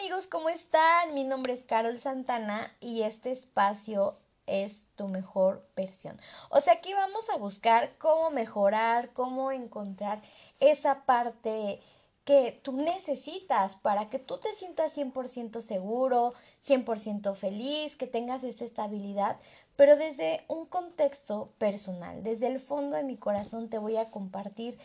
amigos, 0.00 0.26
¿cómo 0.26 0.48
están? 0.48 1.12
Mi 1.12 1.24
nombre 1.24 1.52
es 1.52 1.62
Carol 1.62 1.98
Santana 1.98 2.74
y 2.80 3.02
este 3.02 3.30
espacio 3.32 4.16
es 4.46 4.86
tu 4.96 5.08
mejor 5.08 5.62
versión. 5.76 6.16
O 6.48 6.62
sea, 6.62 6.72
aquí 6.72 6.94
vamos 6.94 7.28
a 7.28 7.36
buscar 7.36 7.98
cómo 7.98 8.30
mejorar, 8.30 9.12
cómo 9.12 9.52
encontrar 9.52 10.22
esa 10.58 11.04
parte 11.04 11.80
que 12.24 12.58
tú 12.62 12.72
necesitas 12.72 13.74
para 13.74 14.08
que 14.08 14.18
tú 14.18 14.38
te 14.38 14.54
sientas 14.54 14.96
100% 14.96 15.60
seguro, 15.60 16.32
100% 16.64 17.34
feliz, 17.34 17.94
que 17.94 18.06
tengas 18.06 18.42
esta 18.42 18.64
estabilidad, 18.64 19.36
pero 19.76 19.98
desde 19.98 20.46
un 20.48 20.64
contexto 20.64 21.52
personal, 21.58 22.22
desde 22.22 22.46
el 22.46 22.58
fondo 22.58 22.96
de 22.96 23.04
mi 23.04 23.18
corazón 23.18 23.68
te 23.68 23.76
voy 23.76 23.98
a 23.98 24.10
compartir 24.10 24.78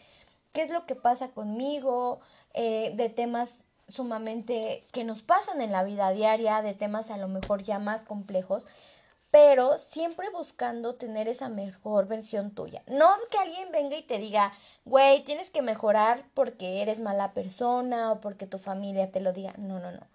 qué 0.52 0.64
es 0.64 0.72
lo 0.72 0.86
que 0.86 0.96
pasa 0.96 1.30
conmigo, 1.30 2.20
eh, 2.54 2.94
de 2.98 3.10
temas 3.10 3.62
sumamente 3.88 4.84
que 4.92 5.04
nos 5.04 5.22
pasan 5.22 5.62
en 5.62 5.72
la 5.72 5.84
vida 5.84 6.12
diaria, 6.12 6.62
de 6.62 6.74
temas 6.74 7.12
a 7.12 7.18
lo 7.18 7.28
mejor 7.28 7.64
ya 7.64 7.80
más 7.80 8.02
complejos, 8.02 8.66
pero 9.32 9.78
siempre 9.78 10.30
buscando 10.30 10.96
tener 10.96 11.28
esa 11.28 11.50
mejor 11.50 12.08
versión 12.08 12.52
tuya. 12.52 12.84
No 12.88 13.10
que 13.30 13.38
alguien 13.38 13.72
venga 13.72 13.98
y 13.98 14.04
te 14.04 14.18
diga, 14.18 14.54
güey, 14.86 15.24
tienes 15.24 15.50
que 15.50 15.62
mejorar 15.62 16.24
porque 16.34 16.82
eres 16.82 17.00
mala 17.02 17.34
persona 17.34 18.14
o 18.14 18.22
porque 18.22 18.48
tu 18.48 18.58
familia 18.58 19.12
te 19.12 19.20
lo 19.20 19.34
diga. 19.34 19.54
No, 19.58 19.80
no, 19.80 19.92
no. 19.92 20.08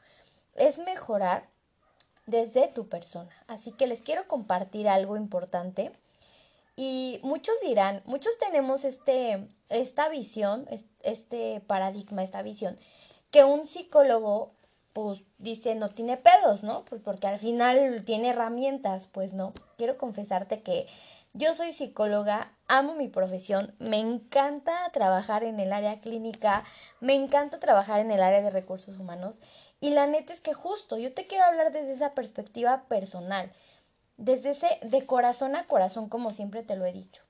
Es 0.55 0.79
mejorar 0.79 1.47
desde 2.25 2.69
tu 2.69 2.89
persona. 2.89 3.31
Así 3.47 3.73
que 3.73 3.87
les 3.87 4.01
quiero 4.01 4.27
compartir 4.27 4.89
algo 4.89 5.17
importante. 5.17 5.93
Y 6.75 7.21
muchos 7.23 7.61
dirán, 7.61 8.03
muchos 8.07 8.39
tenemos 8.39 8.85
este, 8.85 9.47
esta 9.69 10.09
visión, 10.09 10.67
este 11.03 11.61
paradigma, 11.67 12.23
esta 12.23 12.41
visión 12.41 12.79
que 13.31 13.45
un 13.45 13.67
psicólogo 13.67 14.53
pues 14.93 15.23
dice 15.39 15.75
no 15.75 15.89
tiene 15.89 16.17
pedos, 16.17 16.65
¿no? 16.65 16.85
Pues 16.85 17.01
porque 17.03 17.27
al 17.27 17.39
final 17.39 18.03
tiene 18.05 18.31
herramientas, 18.31 19.07
pues 19.07 19.35
no. 19.35 19.53
Quiero 19.77 19.97
confesarte 19.97 20.63
que 20.63 20.87
yo 21.33 21.55
soy 21.55 21.73
psicóloga, 21.73 22.53
amo 22.67 22.97
mi 22.97 23.07
profesión, 23.07 23.73
me 23.79 23.99
encanta 23.99 24.91
trabajar 24.93 25.45
en 25.45 25.61
el 25.61 25.73
área 25.73 26.01
clínica, 26.01 26.65
me 26.99 27.15
encanta 27.15 27.61
trabajar 27.61 28.01
en 28.01 28.11
el 28.11 28.21
área 28.21 28.43
de 28.43 28.51
recursos 28.51 28.99
humanos 28.99 29.41
y 29.81 29.91
la 29.91 30.09
neta 30.09 30.33
es 30.33 30.41
que 30.41 30.55
justo 30.55 30.99
yo 30.99 31.15
te 31.15 31.29
quiero 31.29 31.45
hablar 31.45 31.71
desde 31.71 31.93
esa 31.93 32.15
perspectiva 32.15 32.83
personal, 32.89 33.53
desde 34.17 34.51
ese 34.51 34.81
de 34.83 35.07
corazón 35.07 35.55
a 35.55 35.69
corazón 35.69 36.09
como 36.09 36.31
siempre 36.31 36.65
te 36.65 36.75
lo 36.75 36.85
he 36.85 36.93
dicho. 36.93 37.23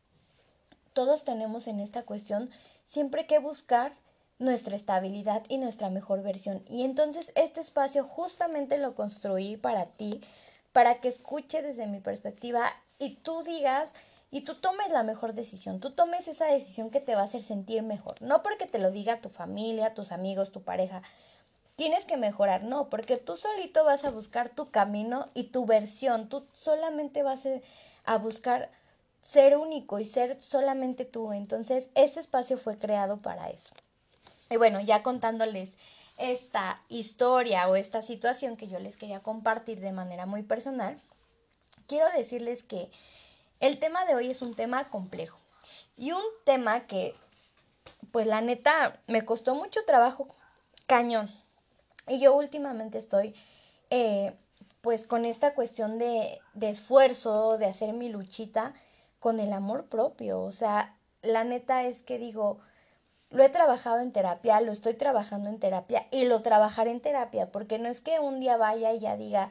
Todos 0.95 1.25
tenemos 1.25 1.67
en 1.69 1.79
esta 1.79 2.03
cuestión 2.03 2.51
siempre 2.87 3.27
que 3.27 3.39
buscar 3.39 3.93
nuestra 4.41 4.75
estabilidad 4.75 5.45
y 5.49 5.59
nuestra 5.59 5.91
mejor 5.91 6.23
versión. 6.23 6.65
Y 6.69 6.83
entonces 6.83 7.31
este 7.37 7.61
espacio 7.61 8.03
justamente 8.03 8.79
lo 8.79 8.95
construí 8.95 9.57
para 9.57 9.87
ti, 9.87 10.23
para 10.73 11.01
que 11.01 11.09
escuche 11.09 11.63
desde 11.63 11.87
mi 11.87 12.01
perspectiva 12.01 12.73
y 12.99 13.17
tú 13.17 13.43
digas 13.43 13.93
y 14.31 14.41
tú 14.41 14.55
tomes 14.55 14.91
la 14.91 15.03
mejor 15.03 15.35
decisión, 15.35 15.79
tú 15.79 15.91
tomes 15.91 16.27
esa 16.27 16.47
decisión 16.47 16.91
que 16.91 17.01
te 17.01 17.15
va 17.15 17.21
a 17.21 17.25
hacer 17.25 17.43
sentir 17.43 17.83
mejor, 17.83 18.21
no 18.23 18.43
porque 18.43 18.67
te 18.67 18.79
lo 18.79 18.91
diga 18.91 19.21
tu 19.21 19.29
familia, 19.29 19.95
tus 19.95 20.11
amigos, 20.11 20.53
tu 20.53 20.63
pareja. 20.63 21.03
Tienes 21.77 22.05
que 22.05 22.17
mejorar, 22.17 22.63
no, 22.63 22.91
porque 22.91 23.17
tú 23.17 23.37
solito 23.37 23.85
vas 23.85 24.05
a 24.05 24.11
buscar 24.11 24.49
tu 24.49 24.71
camino 24.71 25.29
y 25.35 25.45
tu 25.45 25.67
versión, 25.67 26.29
tú 26.29 26.47
solamente 26.53 27.23
vas 27.23 27.47
a 28.05 28.19
buscar 28.19 28.71
ser 29.23 29.57
único 29.57 29.99
y 29.99 30.05
ser 30.05 30.41
solamente 30.43 31.05
tú. 31.05 31.33
Entonces, 31.33 31.91
este 31.95 32.21
espacio 32.21 32.59
fue 32.59 32.79
creado 32.79 33.21
para 33.23 33.49
eso. 33.49 33.75
Y 34.51 34.57
bueno, 34.57 34.81
ya 34.81 35.05
contándoles 35.05 35.77
esta 36.19 36.83
historia 36.89 37.69
o 37.69 37.77
esta 37.77 38.03
situación 38.03 38.57
que 38.57 38.67
yo 38.67 38.81
les 38.81 38.97
quería 38.97 39.21
compartir 39.21 39.81
de 39.81 39.93
manera 39.93 40.27
muy 40.27 40.43
personal, 40.43 41.01
quiero 41.87 42.07
decirles 42.17 42.65
que 42.65 42.91
el 43.61 43.79
tema 43.79 44.05
de 44.05 44.17
hoy 44.17 44.29
es 44.29 44.43
un 44.43 44.55
tema 44.55 44.89
complejo 44.89 45.39
y 45.97 46.11
un 46.11 46.25
tema 46.45 46.87
que, 46.89 47.15
pues 48.11 48.27
la 48.27 48.41
neta, 48.41 48.99
me 49.07 49.25
costó 49.25 49.55
mucho 49.55 49.85
trabajo 49.85 50.29
cañón. 50.87 51.31
Y 52.09 52.19
yo 52.19 52.35
últimamente 52.35 52.99
estoy, 52.99 53.35
eh, 53.91 54.35
pues 54.81 55.07
con 55.07 55.25
esta 55.25 55.55
cuestión 55.55 55.99
de, 55.99 56.41
de 56.55 56.71
esfuerzo, 56.71 57.57
de 57.57 57.67
hacer 57.67 57.93
mi 57.93 58.09
luchita 58.09 58.75
con 59.21 59.39
el 59.39 59.53
amor 59.53 59.87
propio. 59.87 60.41
O 60.41 60.51
sea, 60.51 60.97
la 61.23 61.45
neta 61.45 61.85
es 61.85 62.03
que 62.03 62.19
digo, 62.19 62.59
lo 63.31 63.45
he 63.45 63.49
trabajado 63.49 64.01
en 64.01 64.13
terapia, 64.13 64.61
lo 64.61 64.73
estoy 64.73 64.95
trabajando 64.95 65.49
en 65.49 65.61
terapia 65.61 66.07
y 66.11 66.25
lo 66.25 66.43
trabajaré 66.43 66.91
en 66.91 67.01
terapia, 67.01 67.51
porque 67.51 67.79
no 67.79 67.89
es 67.89 68.01
que 68.01 68.19
un 68.19 68.41
día 68.41 68.57
vaya 68.57 68.93
y 68.93 68.99
ya 68.99 69.17
diga, 69.17 69.51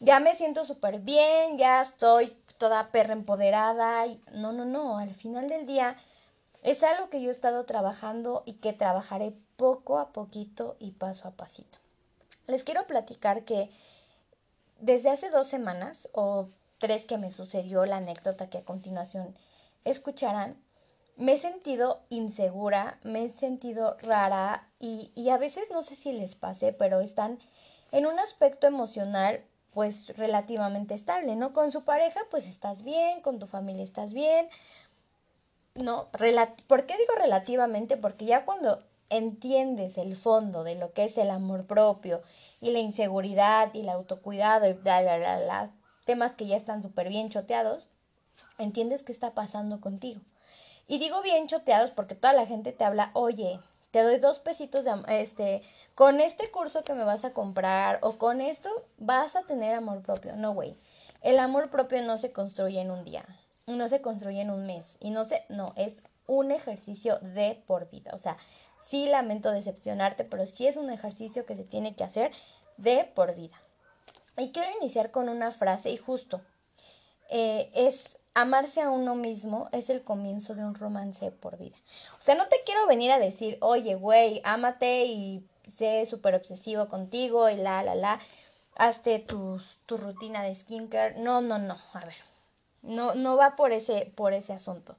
ya 0.00 0.18
me 0.18 0.34
siento 0.34 0.64
súper 0.64 0.98
bien, 0.98 1.56
ya 1.58 1.82
estoy 1.82 2.36
toda 2.58 2.90
perra 2.90 3.12
empoderada. 3.12 4.06
Y... 4.06 4.20
No, 4.32 4.52
no, 4.52 4.64
no, 4.64 4.98
al 4.98 5.14
final 5.14 5.48
del 5.48 5.66
día 5.66 5.96
es 6.62 6.82
algo 6.82 7.08
que 7.08 7.22
yo 7.22 7.28
he 7.28 7.32
estado 7.32 7.64
trabajando 7.64 8.42
y 8.44 8.54
que 8.54 8.72
trabajaré 8.72 9.32
poco 9.56 9.98
a 9.98 10.12
poquito 10.12 10.76
y 10.80 10.90
paso 10.90 11.28
a 11.28 11.32
pasito. 11.32 11.78
Les 12.48 12.64
quiero 12.64 12.86
platicar 12.86 13.44
que 13.44 13.70
desde 14.80 15.10
hace 15.10 15.30
dos 15.30 15.46
semanas 15.46 16.08
o 16.12 16.48
tres 16.78 17.04
que 17.04 17.18
me 17.18 17.30
sucedió 17.30 17.86
la 17.86 17.98
anécdota 17.98 18.50
que 18.50 18.58
a 18.58 18.64
continuación 18.64 19.36
escucharán, 19.84 20.56
me 21.16 21.32
he 21.32 21.36
sentido 21.36 22.00
insegura, 22.08 22.98
me 23.02 23.24
he 23.24 23.30
sentido 23.30 23.96
rara 24.02 24.68
y, 24.78 25.12
y 25.14 25.30
a 25.30 25.38
veces 25.38 25.70
no 25.70 25.82
sé 25.82 25.96
si 25.96 26.12
les 26.12 26.34
pase, 26.34 26.72
pero 26.72 27.00
están 27.00 27.38
en 27.92 28.06
un 28.06 28.18
aspecto 28.18 28.66
emocional 28.66 29.44
pues 29.72 30.14
relativamente 30.16 30.94
estable, 30.94 31.34
¿no? 31.36 31.52
Con 31.52 31.72
su 31.72 31.84
pareja 31.84 32.20
pues 32.30 32.46
estás 32.46 32.82
bien, 32.82 33.20
con 33.22 33.38
tu 33.38 33.46
familia 33.46 33.84
estás 33.84 34.12
bien, 34.12 34.48
¿no? 35.74 36.08
¿Por 36.66 36.86
qué 36.86 36.96
digo 36.96 37.14
relativamente? 37.16 37.96
Porque 37.96 38.26
ya 38.26 38.44
cuando 38.44 38.82
entiendes 39.08 39.98
el 39.98 40.16
fondo 40.16 40.64
de 40.64 40.74
lo 40.74 40.92
que 40.92 41.04
es 41.04 41.18
el 41.18 41.30
amor 41.30 41.66
propio 41.66 42.22
y 42.60 42.70
la 42.70 42.78
inseguridad 42.78 43.72
y 43.74 43.80
el 43.80 43.88
autocuidado 43.88 44.68
y 44.68 44.72
bla, 44.72 45.70
temas 46.04 46.32
que 46.32 46.46
ya 46.46 46.56
están 46.56 46.82
súper 46.82 47.08
bien 47.08 47.28
choteados, 47.28 47.88
entiendes 48.58 49.02
qué 49.02 49.12
está 49.12 49.34
pasando 49.34 49.80
contigo. 49.80 50.20
Y 50.86 50.98
digo 50.98 51.22
bien 51.22 51.46
choteados 51.48 51.90
porque 51.92 52.14
toda 52.14 52.32
la 52.32 52.46
gente 52.46 52.72
te 52.72 52.84
habla, 52.84 53.10
oye, 53.14 53.60
te 53.92 54.02
doy 54.02 54.18
dos 54.18 54.38
pesitos 54.38 54.84
de 54.84 54.92
este, 55.08 55.62
con 55.94 56.20
este 56.20 56.50
curso 56.50 56.82
que 56.82 56.94
me 56.94 57.04
vas 57.04 57.24
a 57.24 57.32
comprar 57.32 57.98
o 58.02 58.18
con 58.18 58.40
esto 58.40 58.70
vas 58.98 59.36
a 59.36 59.42
tener 59.42 59.74
amor 59.74 60.02
propio. 60.02 60.34
No, 60.34 60.54
güey. 60.54 60.74
El 61.20 61.38
amor 61.38 61.70
propio 61.70 62.02
no 62.02 62.18
se 62.18 62.32
construye 62.32 62.80
en 62.80 62.90
un 62.90 63.04
día, 63.04 63.24
no 63.66 63.86
se 63.86 64.00
construye 64.00 64.40
en 64.40 64.50
un 64.50 64.66
mes 64.66 64.96
y 64.98 65.10
no 65.10 65.24
se, 65.24 65.44
no, 65.48 65.72
es 65.76 66.02
un 66.26 66.50
ejercicio 66.50 67.18
de 67.18 67.62
por 67.66 67.90
vida. 67.90 68.10
O 68.14 68.18
sea, 68.18 68.36
sí 68.84 69.06
lamento 69.06 69.50
decepcionarte, 69.52 70.24
pero 70.24 70.46
sí 70.46 70.66
es 70.66 70.76
un 70.76 70.90
ejercicio 70.90 71.46
que 71.46 71.54
se 71.54 71.64
tiene 71.64 71.94
que 71.94 72.04
hacer 72.04 72.32
de 72.78 73.04
por 73.14 73.34
vida. 73.34 73.60
Y 74.38 74.52
quiero 74.52 74.70
iniciar 74.80 75.10
con 75.10 75.28
una 75.28 75.52
frase 75.52 75.90
y 75.90 75.96
justo, 75.96 76.40
eh, 77.28 77.70
es 77.74 78.18
amarse 78.34 78.80
a 78.80 78.90
uno 78.90 79.14
mismo 79.14 79.68
es 79.72 79.90
el 79.90 80.02
comienzo 80.02 80.54
de 80.54 80.64
un 80.64 80.74
romance 80.74 81.30
por 81.30 81.58
vida. 81.58 81.76
O 82.18 82.22
sea, 82.22 82.34
no 82.34 82.48
te 82.48 82.56
quiero 82.64 82.86
venir 82.86 83.10
a 83.10 83.18
decir, 83.18 83.58
oye, 83.60 83.94
güey, 83.94 84.40
ámate 84.44 85.04
y 85.06 85.44
sé 85.66 86.06
súper 86.06 86.34
obsesivo 86.34 86.88
contigo 86.88 87.48
y 87.50 87.56
la, 87.56 87.82
la, 87.82 87.94
la, 87.94 88.20
hazte 88.76 89.18
tu, 89.18 89.60
rutina 89.88 90.42
de 90.42 90.54
skincare. 90.54 91.18
No, 91.20 91.40
no, 91.40 91.58
no, 91.58 91.76
a 91.92 92.00
ver, 92.00 92.16
no, 92.82 93.14
no 93.14 93.36
va 93.36 93.56
por 93.56 93.72
ese, 93.72 94.12
por 94.16 94.32
ese 94.32 94.52
asunto. 94.52 94.96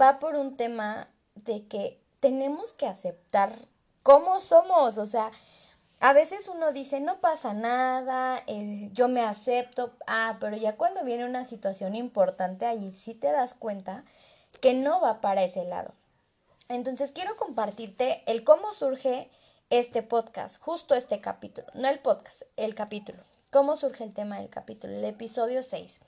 Va 0.00 0.18
por 0.18 0.34
un 0.34 0.56
tema 0.56 1.08
de 1.34 1.66
que 1.66 2.00
tenemos 2.20 2.72
que 2.72 2.86
aceptar 2.86 3.52
cómo 4.02 4.40
somos, 4.40 4.98
o 4.98 5.06
sea, 5.06 5.30
a 6.00 6.14
veces 6.14 6.48
uno 6.48 6.72
dice, 6.72 6.98
no 6.98 7.20
pasa 7.20 7.52
nada, 7.52 8.42
eh, 8.46 8.88
yo 8.92 9.08
me 9.08 9.20
acepto, 9.20 9.92
ah, 10.06 10.38
pero 10.40 10.56
ya 10.56 10.76
cuando 10.76 11.04
viene 11.04 11.26
una 11.26 11.44
situación 11.44 11.94
importante 11.94 12.64
allí 12.64 12.92
sí 12.92 13.14
te 13.14 13.30
das 13.30 13.52
cuenta 13.52 14.04
que 14.62 14.72
no 14.72 15.02
va 15.02 15.20
para 15.20 15.44
ese 15.44 15.64
lado. 15.64 15.92
Entonces 16.70 17.12
quiero 17.12 17.36
compartirte 17.36 18.22
el 18.26 18.44
cómo 18.44 18.72
surge 18.72 19.30
este 19.68 20.02
podcast, 20.02 20.58
justo 20.62 20.94
este 20.94 21.20
capítulo, 21.20 21.66
no 21.74 21.88
el 21.88 21.98
podcast, 21.98 22.42
el 22.56 22.74
capítulo. 22.74 23.22
¿Cómo 23.50 23.76
surge 23.76 24.04
el 24.04 24.14
tema 24.14 24.38
del 24.38 24.48
capítulo? 24.48 24.94
El 24.94 25.04
episodio 25.04 25.62
6. 25.62 26.00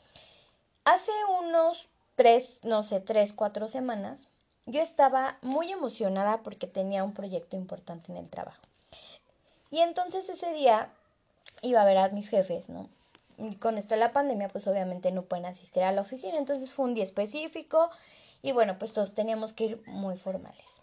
Hace 0.85 1.13
unos 1.41 1.91
tres, 2.15 2.61
no 2.63 2.83
sé, 2.83 3.01
tres, 3.01 3.33
cuatro 3.35 3.69
semanas, 3.69 4.29
yo 4.65 4.81
estaba 4.81 5.39
muy 5.43 5.71
emocionada 5.71 6.43
porque 6.43 6.67
tenía 6.67 7.05
un 7.05 7.13
proyecto 7.13 7.57
importante 7.57 8.11
en 8.11 8.17
el 8.17 8.31
trabajo. 8.31 8.63
Y 9.73 9.81
entonces 9.81 10.29
ese 10.29 10.53
día 10.53 10.91
iba 11.63 11.81
a 11.81 11.87
ver 11.87 11.97
a 11.97 12.11
mis 12.11 12.29
jefes, 12.29 12.69
¿no? 12.69 12.91
Y 13.39 13.57
con 13.57 13.79
esto 13.79 13.95
de 13.95 14.01
la 14.01 14.13
pandemia, 14.13 14.49
pues 14.49 14.67
obviamente 14.67 15.11
no 15.11 15.23
pueden 15.23 15.47
asistir 15.47 15.83
a 15.83 15.93
la 15.93 16.03
oficina, 16.03 16.37
entonces 16.37 16.75
fue 16.75 16.85
un 16.85 16.95
día 16.95 17.05
específico 17.05 17.91
y 18.43 18.53
bueno, 18.53 18.79
pues 18.79 18.93
todos 18.93 19.15
teníamos 19.15 19.55
que 19.55 19.65
ir 19.65 19.83
muy 19.87 20.19
formales. 20.19 20.83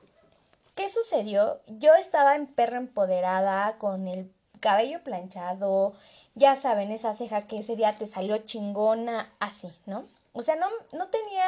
¿Qué 0.74 0.90
sucedió? 0.90 1.62
Yo 1.68 1.94
estaba 1.94 2.36
en 2.36 2.48
perra 2.48 2.78
empoderada 2.78 3.78
con 3.78 4.08
el 4.08 4.34
cabello 4.60 5.04
planchado, 5.04 5.94
ya 6.34 6.56
saben, 6.56 6.92
esa 6.92 7.14
ceja 7.14 7.44
que 7.44 7.60
ese 7.60 7.76
día 7.76 7.94
te 7.94 8.08
salió 8.08 8.40
chingona, 8.40 9.32
así, 9.40 9.72
¿no? 9.86 10.04
O 10.34 10.42
sea, 10.42 10.56
no, 10.56 10.68
no 10.94 11.10
tenía 11.10 11.46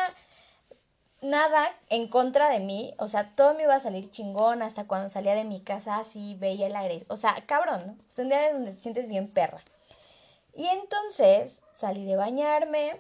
nada 1.22 1.70
en 1.90 2.08
contra 2.08 2.50
de 2.50 2.60
mí, 2.60 2.94
o 2.98 3.08
sea, 3.08 3.34
todo 3.36 3.54
me 3.54 3.64
iba 3.64 3.76
a 3.76 3.80
salir 3.80 4.10
chingón 4.10 4.62
hasta 4.64 4.86
cuando 4.86 5.08
salía 5.08 5.36
de 5.36 5.46
mi 5.46 5.62
casa 5.62 5.98
así, 5.98 6.36
veía 6.36 6.68
el 6.68 6.76
aire, 6.76 7.06
o 7.08 7.16
sea, 7.16 7.44
cabrón, 7.46 7.86
¿no? 7.88 7.96
Es 8.10 8.18
un 8.18 8.30
día 8.30 8.42
de 8.42 8.54
donde 8.54 8.72
te 8.74 8.82
sientes 8.82 9.08
bien 9.08 9.28
perra. 9.30 9.64
Y 10.56 10.66
entonces 10.66 11.60
salí 11.74 12.06
de 12.06 12.18
bañarme, 12.18 13.00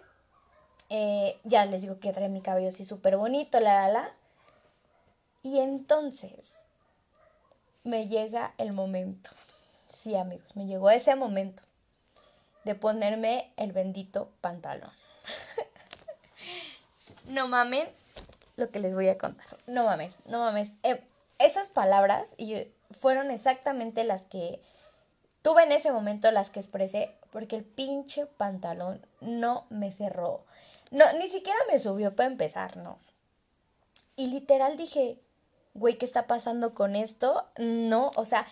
eh, 0.89 1.39
ya 1.44 1.65
les 1.65 1.81
digo 1.81 2.00
que 2.00 2.13
trae 2.13 2.29
mi 2.29 2.41
cabello 2.41 2.69
así 2.69 2.85
súper 2.85 3.18
bonito, 3.18 3.59
la, 3.59 3.88
la, 3.88 3.91
la. 3.91 4.13
Y 5.44 5.59
entonces 5.59 6.53
me 7.83 8.07
llega 8.07 8.53
el 8.59 8.71
momento, 8.71 9.31
sí 9.88 10.15
amigos, 10.15 10.56
me 10.56 10.67
llegó 10.67 10.91
ese 10.91 11.15
momento 11.15 11.63
de 12.65 12.75
ponerme 12.75 13.51
el 13.57 13.71
bendito 13.71 14.29
pantalón. 14.41 14.91
no 17.25 17.47
mamen 17.47 17.88
lo 18.56 18.69
que 18.69 18.80
les 18.80 18.94
voy 18.94 19.09
a 19.09 19.18
contar. 19.18 19.57
No 19.68 19.86
mames, 19.86 20.18
no 20.25 20.39
mames. 20.39 20.71
Eh, 20.83 21.01
esas 21.39 21.69
palabras 21.69 22.27
fueron 22.92 23.31
exactamente 23.31 24.03
las 24.03 24.24
que 24.24 24.62
tuve 25.42 25.63
en 25.63 25.71
ese 25.71 25.92
momento, 25.92 26.31
las 26.31 26.50
que 26.50 26.59
expresé, 26.59 27.15
porque 27.31 27.56
el 27.56 27.63
pinche 27.63 28.25
pantalón 28.25 29.06
no 29.21 29.65
me 29.69 29.92
cerró. 29.92 30.44
No, 30.92 31.12
ni 31.13 31.30
siquiera 31.30 31.57
me 31.71 31.80
subió 31.80 32.15
para 32.15 32.30
empezar, 32.30 32.77
no. 32.77 33.00
Y 34.15 34.27
literal 34.27 34.77
dije, 34.77 35.18
güey, 35.74 35.98
¿qué 35.98 36.06
está 36.06 36.27
pasando 36.27 36.74
con 36.74 36.95
esto? 36.95 37.45
No, 37.57 38.12
o 38.15 38.25
sea, 38.25 38.45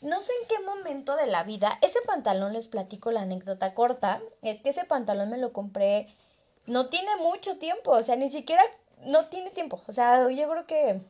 no 0.00 0.20
sé 0.20 0.32
en 0.42 0.48
qué 0.48 0.64
momento 0.64 1.16
de 1.16 1.26
la 1.26 1.42
vida, 1.42 1.78
ese 1.82 2.00
pantalón 2.02 2.52
les 2.52 2.68
platico 2.68 3.10
la 3.10 3.22
anécdota 3.22 3.74
corta, 3.74 4.20
es 4.42 4.60
que 4.60 4.70
ese 4.70 4.84
pantalón 4.84 5.30
me 5.30 5.38
lo 5.38 5.52
compré, 5.52 6.06
no 6.66 6.88
tiene 6.88 7.16
mucho 7.16 7.58
tiempo, 7.58 7.92
o 7.92 8.02
sea, 8.02 8.16
ni 8.16 8.30
siquiera, 8.30 8.62
no 9.04 9.26
tiene 9.26 9.50
tiempo, 9.50 9.80
o 9.86 9.92
sea, 9.92 10.28
yo 10.30 10.50
creo 10.50 10.66
que 10.66 11.00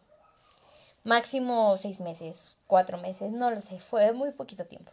máximo 1.04 1.76
seis 1.76 2.00
meses, 2.00 2.56
cuatro 2.66 2.98
meses, 2.98 3.32
no 3.32 3.50
lo 3.50 3.60
sé, 3.60 3.80
fue 3.80 4.12
muy 4.12 4.30
poquito 4.32 4.66
tiempo. 4.66 4.92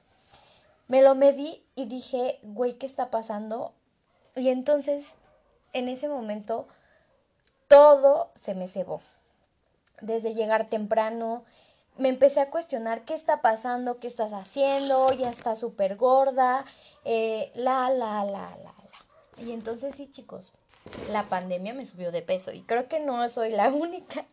Me 0.87 1.01
lo 1.01 1.15
medí 1.15 1.63
y 1.75 1.85
dije, 1.85 2.39
güey, 2.43 2.73
¿qué 2.73 2.85
está 2.85 3.09
pasando? 3.09 3.73
Y 4.35 4.49
entonces, 4.49 5.15
en 5.73 5.89
ese 5.89 6.07
momento, 6.07 6.67
todo 7.67 8.29
se 8.35 8.53
me 8.53 8.67
cebó. 8.67 9.01
Desde 10.01 10.35
llegar 10.35 10.69
temprano, 10.69 11.43
me 11.97 12.09
empecé 12.09 12.39
a 12.39 12.49
cuestionar 12.49 13.03
qué 13.05 13.13
está 13.13 13.41
pasando, 13.41 13.99
qué 13.99 14.07
estás 14.07 14.33
haciendo, 14.33 15.11
ya 15.13 15.29
está 15.29 15.55
súper 15.55 15.95
gorda, 15.95 16.65
eh, 17.03 17.51
la, 17.55 17.89
la, 17.89 18.23
la, 18.25 18.55
la, 18.57 18.57
la. 18.57 19.43
Y 19.43 19.51
entonces 19.51 19.95
sí, 19.95 20.09
chicos, 20.11 20.53
la 21.11 21.23
pandemia 21.23 21.73
me 21.73 21.85
subió 21.85 22.11
de 22.11 22.21
peso 22.21 22.51
y 22.51 22.61
creo 22.61 22.87
que 22.87 22.99
no 22.99 23.27
soy 23.29 23.51
la 23.51 23.69
única, 23.69 24.25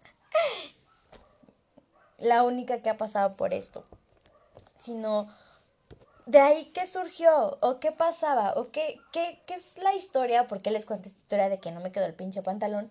la 2.19 2.43
única 2.43 2.83
que 2.83 2.91
ha 2.91 2.99
pasado 2.99 3.37
por 3.37 3.55
esto, 3.55 3.85
sino 4.81 5.29
de 6.27 6.41
ahí 6.41 6.67
qué 6.67 6.87
surgió 6.87 7.59
o 7.61 7.81
qué 7.81 7.93
pasaba 7.93 8.55
o 8.57 8.71
qué, 8.71 9.01
qué, 9.13 9.43
qué 9.47 9.55
es 9.55 9.79
la 9.79 9.95
historia, 9.95 10.47
porque 10.47 10.71
les 10.71 10.87
cuento 10.87 11.09
esta 11.09 11.21
historia 11.21 11.49
de 11.49 11.59
que 11.59 11.73
no 11.73 11.81
me 11.81 11.93
quedó 11.93 12.07
el 12.07 12.15
pinche 12.15 12.43
pantalón 12.43 12.91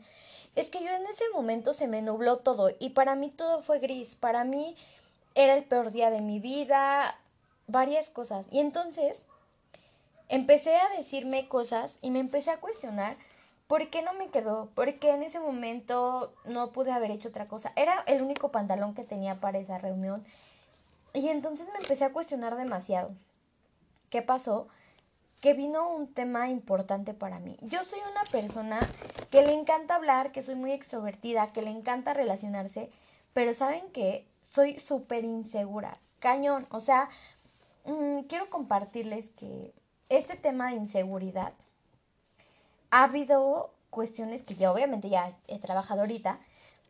es 0.55 0.69
que 0.69 0.83
yo 0.83 0.89
en 0.89 1.05
ese 1.05 1.23
momento 1.33 1.73
se 1.73 1.87
me 1.87 2.01
nubló 2.01 2.37
todo 2.37 2.71
y 2.79 2.89
para 2.89 3.15
mí 3.15 3.29
todo 3.29 3.61
fue 3.61 3.79
gris, 3.79 4.15
para 4.15 4.43
mí 4.43 4.75
era 5.33 5.55
el 5.55 5.63
peor 5.63 5.91
día 5.91 6.09
de 6.09 6.21
mi 6.21 6.39
vida, 6.39 7.17
varias 7.67 8.09
cosas. 8.09 8.47
Y 8.51 8.59
entonces 8.59 9.25
empecé 10.27 10.75
a 10.75 10.89
decirme 10.97 11.47
cosas 11.47 11.99
y 12.01 12.11
me 12.11 12.19
empecé 12.19 12.51
a 12.51 12.59
cuestionar 12.59 13.15
por 13.71 13.89
qué 13.89 14.01
no 14.01 14.11
me 14.11 14.27
quedó, 14.27 14.69
por 14.75 14.99
qué 14.99 15.11
en 15.11 15.23
ese 15.23 15.39
momento 15.39 16.33
no 16.43 16.73
pude 16.73 16.91
haber 16.91 17.09
hecho 17.09 17.29
otra 17.29 17.47
cosa. 17.47 17.71
Era 17.77 18.03
el 18.05 18.21
único 18.21 18.51
pantalón 18.51 18.93
que 18.93 19.05
tenía 19.05 19.39
para 19.39 19.59
esa 19.59 19.77
reunión. 19.77 20.25
Y 21.13 21.29
entonces 21.29 21.69
me 21.71 21.79
empecé 21.79 22.03
a 22.03 22.11
cuestionar 22.11 22.57
demasiado. 22.57 23.11
¿Qué 24.09 24.21
pasó? 24.21 24.67
que 25.39 25.53
vino 25.53 25.89
un 25.89 26.13
tema 26.13 26.49
importante 26.49 27.13
para 27.13 27.39
mí. 27.39 27.57
Yo 27.61 27.83
soy 27.85 27.99
una 28.11 28.23
persona 28.29 28.79
que 29.31 29.41
le 29.41 29.53
encanta 29.53 29.95
hablar, 29.95 30.33
que 30.33 30.43
soy 30.43 30.55
muy 30.55 30.73
extrovertida, 30.73 31.53
que 31.53 31.61
le 31.61 31.71
encanta 31.71 32.13
relacionarse, 32.13 32.91
pero 33.31 33.53
¿saben 33.53 33.89
qué? 33.93 34.27
Soy 34.41 34.79
súper 34.79 35.23
insegura, 35.23 35.97
cañón. 36.19 36.67
O 36.71 36.81
sea, 36.81 37.07
mm, 37.85 38.23
quiero 38.27 38.49
compartirles 38.49 39.29
que 39.29 39.73
este 40.09 40.35
tema 40.35 40.71
de 40.71 40.75
inseguridad 40.75 41.53
ha 42.91 43.03
habido 43.05 43.73
cuestiones 43.89 44.43
que 44.43 44.55
ya 44.55 44.71
obviamente 44.71 45.09
ya 45.09 45.35
he 45.47 45.59
trabajado 45.59 46.01
ahorita, 46.01 46.39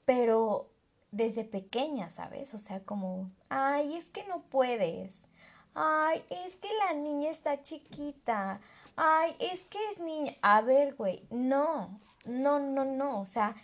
pero 0.06 0.70
desde 1.12 1.44
pequeña, 1.44 2.10
¿sabes? 2.10 2.54
O 2.54 2.60
sea, 2.60 2.82
como, 2.82 3.32
ay, 3.50 3.96
es 3.96 4.06
que 4.08 4.24
no 4.26 4.42
puedes 4.44 5.26
Ay, 5.74 6.24
es 6.30 6.56
que 6.58 6.68
la 6.86 6.94
niña 6.94 7.30
está 7.30 7.62
chiquita. 7.62 8.60
Ay, 8.96 9.36
es 9.40 9.64
que 9.66 9.80
es 9.92 10.00
niña. 10.00 10.34
A 10.42 10.62
ver, 10.62 10.96
güey, 10.96 11.24
no, 11.30 11.98
no, 12.26 12.60
no, 12.60 12.84
no. 12.84 13.22
O 13.22 13.26
sea, 13.26 13.56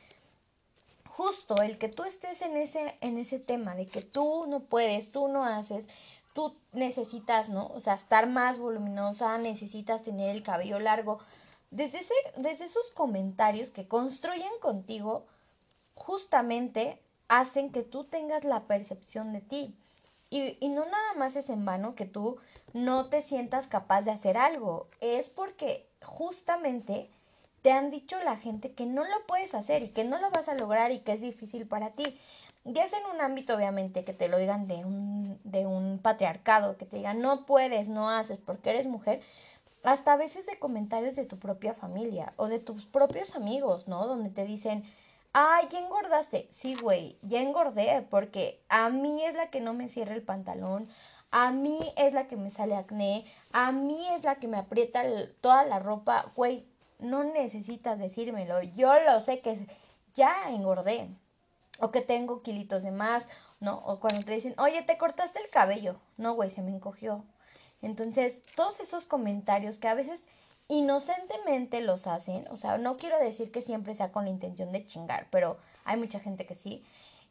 justo 1.05 1.61
el 1.61 1.77
que 1.77 1.89
tú 1.89 2.03
estés 2.03 2.41
en 2.41 2.55
ese, 2.55 2.95
en 3.01 3.17
ese 3.17 3.39
tema 3.39 3.75
de 3.75 3.87
que 3.87 4.01
tú 4.01 4.45
no 4.47 4.61
puedes, 4.61 5.11
tú 5.11 5.27
no 5.27 5.43
haces, 5.43 5.87
tú 6.33 6.55
necesitas, 6.71 7.49
¿no? 7.49 7.67
O 7.67 7.79
sea, 7.81 7.95
estar 7.95 8.27
más 8.27 8.57
voluminosa, 8.59 9.37
necesitas 9.37 10.03
tener 10.03 10.29
el 10.29 10.43
cabello 10.43 10.79
largo. 10.79 11.19
Desde, 11.71 11.99
ese, 11.99 12.13
desde 12.37 12.65
esos 12.65 12.91
comentarios 12.91 13.71
que 13.71 13.87
construyen 13.87 14.51
contigo, 14.61 15.25
justamente 15.95 17.01
hacen 17.27 17.71
que 17.71 17.83
tú 17.83 18.05
tengas 18.05 18.45
la 18.45 18.61
percepción 18.61 19.33
de 19.33 19.41
ti. 19.41 19.75
Y, 20.29 20.57
no 20.69 20.85
nada 20.85 21.13
más 21.15 21.35
es 21.35 21.49
en 21.49 21.63
vano 21.63 21.95
que 21.95 22.05
tú 22.05 22.37
no 22.73 23.05
te 23.05 23.21
sientas 23.21 23.67
capaz 23.67 24.01
de 24.01 24.11
hacer 24.11 24.37
algo, 24.37 24.87
es 24.99 25.29
porque 25.29 25.87
justamente 26.01 27.09
te 27.61 27.71
han 27.71 27.91
dicho 27.91 28.17
la 28.23 28.35
gente 28.35 28.73
que 28.73 28.85
no 28.85 29.05
lo 29.05 29.25
puedes 29.25 29.53
hacer 29.55 29.83
y 29.83 29.89
que 29.89 30.03
no 30.03 30.19
lo 30.19 30.29
vas 30.31 30.49
a 30.49 30.55
lograr 30.55 30.91
y 30.91 30.99
que 30.99 31.13
es 31.13 31.21
difícil 31.21 31.65
para 31.65 31.91
ti. 31.91 32.19
Ya 32.65 32.83
es 32.83 32.91
en 32.91 33.05
un 33.05 33.21
ámbito, 33.21 33.55
obviamente, 33.55 34.03
que 34.03 34.13
te 34.13 34.27
lo 34.27 34.37
digan 34.37 34.67
de 34.67 34.83
un, 34.83 35.39
de 35.45 35.65
un 35.65 35.99
patriarcado, 35.99 36.77
que 36.77 36.85
te 36.85 36.97
digan 36.97 37.21
no 37.21 37.45
puedes, 37.45 37.87
no 37.87 38.09
haces 38.09 38.37
porque 38.45 38.71
eres 38.71 38.85
mujer, 38.85 39.21
hasta 39.83 40.13
a 40.13 40.17
veces 40.17 40.45
de 40.45 40.59
comentarios 40.59 41.15
de 41.15 41.25
tu 41.25 41.39
propia 41.39 41.73
familia 41.73 42.33
o 42.37 42.47
de 42.47 42.59
tus 42.59 42.85
propios 42.85 43.35
amigos, 43.35 43.87
¿no? 43.87 44.07
Donde 44.07 44.29
te 44.29 44.45
dicen, 44.45 44.83
Ay, 45.33 45.67
ya 45.69 45.79
engordaste. 45.79 46.47
Sí, 46.49 46.75
güey, 46.75 47.15
ya 47.21 47.41
engordé 47.41 48.01
porque 48.09 48.59
a 48.69 48.89
mí 48.89 49.23
es 49.23 49.35
la 49.35 49.51
que 49.51 49.61
no 49.61 49.73
me 49.73 49.87
cierra 49.87 50.15
el 50.15 50.23
pantalón, 50.23 50.89
a 51.29 51.51
mí 51.51 51.79
es 51.95 52.13
la 52.13 52.27
que 52.27 52.37
me 52.37 52.49
sale 52.49 52.75
acné, 52.75 53.23
a 53.51 53.71
mí 53.71 54.03
es 54.15 54.23
la 54.23 54.37
que 54.37 54.47
me 54.47 54.57
aprieta 54.57 55.03
toda 55.41 55.63
la 55.65 55.77
ropa. 55.77 56.25
Güey, 56.35 56.65
no 56.97 57.23
necesitas 57.23 57.99
decírmelo. 57.99 58.63
Yo 58.63 58.91
lo 59.05 59.19
sé 59.21 59.41
que 59.41 59.67
ya 60.13 60.49
engordé 60.49 61.09
o 61.79 61.91
que 61.91 62.01
tengo 62.01 62.41
kilitos 62.41 62.81
de 62.83 62.91
más, 62.91 63.27
¿no? 63.59 63.83
O 63.85 63.99
cuando 63.99 64.25
te 64.25 64.31
dicen, 64.31 64.55
oye, 64.57 64.81
te 64.83 64.97
cortaste 64.97 65.39
el 65.39 65.49
cabello. 65.51 65.99
No, 66.17 66.33
güey, 66.33 66.49
se 66.49 66.63
me 66.63 66.71
encogió. 66.71 67.23
Entonces, 67.81 68.41
todos 68.55 68.79
esos 68.79 69.05
comentarios 69.05 69.77
que 69.77 69.87
a 69.87 69.93
veces 69.93 70.23
inocentemente 70.67 71.81
los 71.81 72.07
hacen, 72.07 72.47
o 72.49 72.57
sea, 72.57 72.77
no 72.77 72.97
quiero 72.97 73.19
decir 73.19 73.51
que 73.51 73.61
siempre 73.61 73.95
sea 73.95 74.11
con 74.11 74.25
la 74.25 74.31
intención 74.31 74.71
de 74.71 74.85
chingar, 74.85 75.27
pero 75.31 75.57
hay 75.85 75.97
mucha 75.97 76.19
gente 76.19 76.45
que 76.45 76.55
sí, 76.55 76.83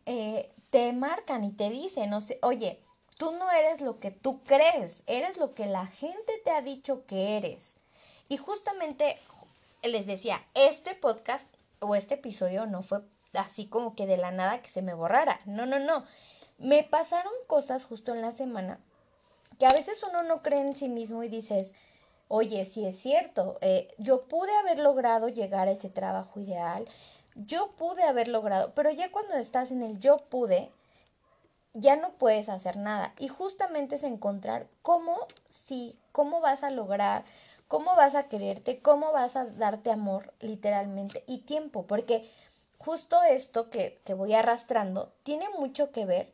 eh, 0.06 0.50
te 0.70 0.92
marcan 0.92 1.44
y 1.44 1.52
te 1.52 1.68
dicen, 1.70 2.10
no 2.10 2.20
sé, 2.20 2.38
oye, 2.42 2.80
tú 3.18 3.32
no 3.32 3.50
eres 3.50 3.80
lo 3.80 3.98
que 3.98 4.10
tú 4.10 4.42
crees, 4.44 5.02
eres 5.06 5.36
lo 5.36 5.54
que 5.54 5.66
la 5.66 5.86
gente 5.86 6.32
te 6.44 6.50
ha 6.50 6.62
dicho 6.62 7.04
que 7.06 7.36
eres. 7.36 7.76
Y 8.28 8.36
justamente 8.36 9.18
les 9.82 10.06
decía, 10.06 10.42
este 10.54 10.94
podcast 10.94 11.46
o 11.80 11.94
este 11.94 12.14
episodio 12.14 12.66
no 12.66 12.82
fue 12.82 13.00
así 13.34 13.66
como 13.66 13.94
que 13.94 14.06
de 14.06 14.16
la 14.16 14.30
nada 14.30 14.62
que 14.62 14.70
se 14.70 14.82
me 14.82 14.94
borrara, 14.94 15.40
no, 15.44 15.66
no, 15.66 15.78
no, 15.78 16.04
me 16.58 16.82
pasaron 16.84 17.32
cosas 17.46 17.84
justo 17.84 18.14
en 18.14 18.22
la 18.22 18.32
semana 18.32 18.80
que 19.58 19.66
a 19.66 19.70
veces 19.70 20.02
uno 20.08 20.22
no 20.22 20.42
cree 20.42 20.60
en 20.60 20.76
sí 20.76 20.88
mismo 20.88 21.22
y 21.22 21.28
dices, 21.28 21.74
oye, 22.28 22.64
sí 22.64 22.86
es 22.86 22.98
cierto, 22.98 23.58
eh, 23.60 23.88
yo 23.98 24.26
pude 24.26 24.54
haber 24.56 24.78
logrado 24.78 25.28
llegar 25.28 25.68
a 25.68 25.72
ese 25.72 25.88
trabajo 25.88 26.40
ideal, 26.40 26.86
yo 27.34 27.72
pude 27.76 28.02
haber 28.02 28.28
logrado, 28.28 28.72
pero 28.74 28.90
ya 28.90 29.10
cuando 29.10 29.34
estás 29.34 29.70
en 29.70 29.82
el 29.82 30.00
yo 30.00 30.16
pude, 30.16 30.70
ya 31.74 31.96
no 31.96 32.12
puedes 32.12 32.48
hacer 32.48 32.76
nada. 32.76 33.12
Y 33.18 33.28
justamente 33.28 33.96
es 33.96 34.02
encontrar 34.02 34.66
cómo 34.82 35.18
sí, 35.50 35.98
cómo 36.12 36.40
vas 36.40 36.62
a 36.62 36.70
lograr, 36.70 37.24
cómo 37.68 37.94
vas 37.94 38.14
a 38.14 38.28
quererte, 38.28 38.80
cómo 38.80 39.12
vas 39.12 39.36
a 39.36 39.44
darte 39.44 39.90
amor 39.90 40.32
literalmente 40.40 41.22
y 41.26 41.38
tiempo, 41.38 41.86
porque 41.86 42.30
justo 42.78 43.22
esto 43.22 43.68
que, 43.68 44.00
que 44.04 44.14
voy 44.14 44.34
arrastrando 44.34 45.12
tiene 45.22 45.48
mucho 45.58 45.92
que 45.92 46.06
ver 46.06 46.32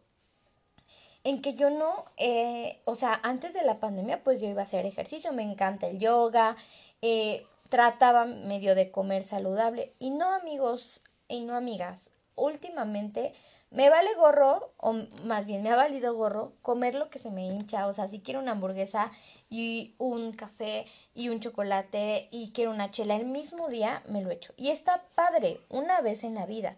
en 1.25 1.41
que 1.41 1.55
yo 1.55 1.71
no, 1.71 2.05
eh, 2.17 2.81
o 2.85 2.95
sea, 2.95 3.21
antes 3.23 3.55
de 3.55 3.65
la 3.65 3.79
pandemia, 3.79 4.25
pues 4.25 4.41
yo 4.41 4.49
iba 4.49 4.63
a 4.63 4.65
hacer 4.65 4.87
ejercicio, 4.87 5.33
me 5.33 5.43
encanta 5.43 5.87
el 5.87 5.99
yoga, 5.99 6.57
eh, 7.01 7.47
trataba 7.69 8.25
medio 8.25 8.75
de 8.75 8.91
comer 8.91 9.23
saludable. 9.23 9.93
Y 9.99 10.11
no, 10.11 10.31
amigos 10.33 11.01
y 11.29 11.41
no 11.41 11.55
amigas, 11.55 12.11
últimamente 12.35 13.33
me 13.73 13.89
vale 13.89 14.15
gorro, 14.17 14.75
o 14.77 14.93
más 15.25 15.47
bien 15.47 15.63
me 15.63 15.71
ha 15.71 15.77
valido 15.77 16.15
gorro, 16.15 16.53
comer 16.61 16.95
lo 16.95 17.09
que 17.09 17.19
se 17.19 17.31
me 17.31 17.47
hincha. 17.47 17.87
O 17.87 17.95
sea, 17.95 18.07
si 18.07 18.21
quiero 18.21 18.41
una 18.41 18.53
hamburguesa 18.53 19.11
y 19.49 19.95
un 19.97 20.33
café 20.33 20.87
y 21.15 21.31
un 21.31 21.41
chocolate 21.41 22.29
y 22.31 22.53
quiero 22.53 22.71
una 22.71 22.91
chela 22.91 23.17
el 23.17 23.25
mismo 23.25 23.69
día, 23.69 24.03
me 24.09 24.21
lo 24.21 24.31
echo. 24.31 24.53
Y 24.59 24.69
está 24.69 25.03
padre, 25.15 25.61
una 25.71 26.03
vez 26.03 26.23
en 26.23 26.35
la 26.35 26.45
vida. 26.45 26.77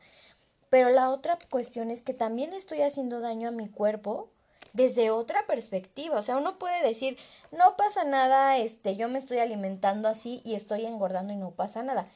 Pero 0.71 0.91
la 0.91 1.11
otra 1.11 1.37
cuestión 1.51 1.91
es 1.91 2.01
que 2.03 2.15
también 2.15 2.53
estoy 2.53 2.83
haciendo 2.83 3.21
daño 3.21 3.49
a 3.49 3.53
mi 3.53 3.69
cuerpo 3.69 4.31
desde 4.75 5.11
otra 5.11 5.47
perspectiva. 5.47 6.19
O 6.19 6.23
sea, 6.23 6.37
uno 6.37 6.59
puede 6.59 6.87
decir, 6.87 7.17
no 7.53 7.77
pasa 7.77 8.05
nada, 8.05 8.59
este, 8.59 8.97
yo 8.97 9.09
me 9.09 9.19
estoy 9.19 9.39
alimentando 9.39 10.09
así 10.09 10.43
y 10.45 10.55
estoy 10.55 10.85
engordando 10.85 11.33
y 11.33 11.37
no 11.37 11.53
pasa 11.53 11.83
nada. 11.83 12.09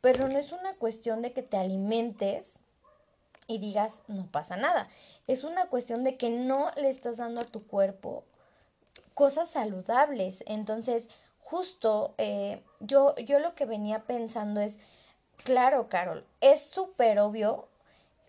Pero 0.00 0.28
no 0.28 0.38
es 0.38 0.52
una 0.52 0.74
cuestión 0.74 1.22
de 1.22 1.32
que 1.32 1.42
te 1.42 1.56
alimentes 1.56 2.60
y 3.48 3.58
digas 3.58 4.04
no 4.06 4.26
pasa 4.30 4.56
nada. 4.56 4.88
Es 5.26 5.42
una 5.42 5.68
cuestión 5.68 6.04
de 6.04 6.16
que 6.16 6.30
no 6.30 6.70
le 6.76 6.90
estás 6.90 7.16
dando 7.16 7.40
a 7.40 7.44
tu 7.44 7.66
cuerpo 7.66 8.24
cosas 9.14 9.50
saludables. 9.50 10.44
Entonces, 10.46 11.08
justo 11.38 12.14
eh, 12.18 12.62
yo, 12.80 13.16
yo 13.16 13.38
lo 13.38 13.54
que 13.54 13.64
venía 13.64 14.04
pensando 14.04 14.60
es, 14.60 14.80
claro, 15.44 15.88
Carol, 15.88 16.26
es 16.40 16.62
súper 16.62 17.18
obvio 17.18 17.68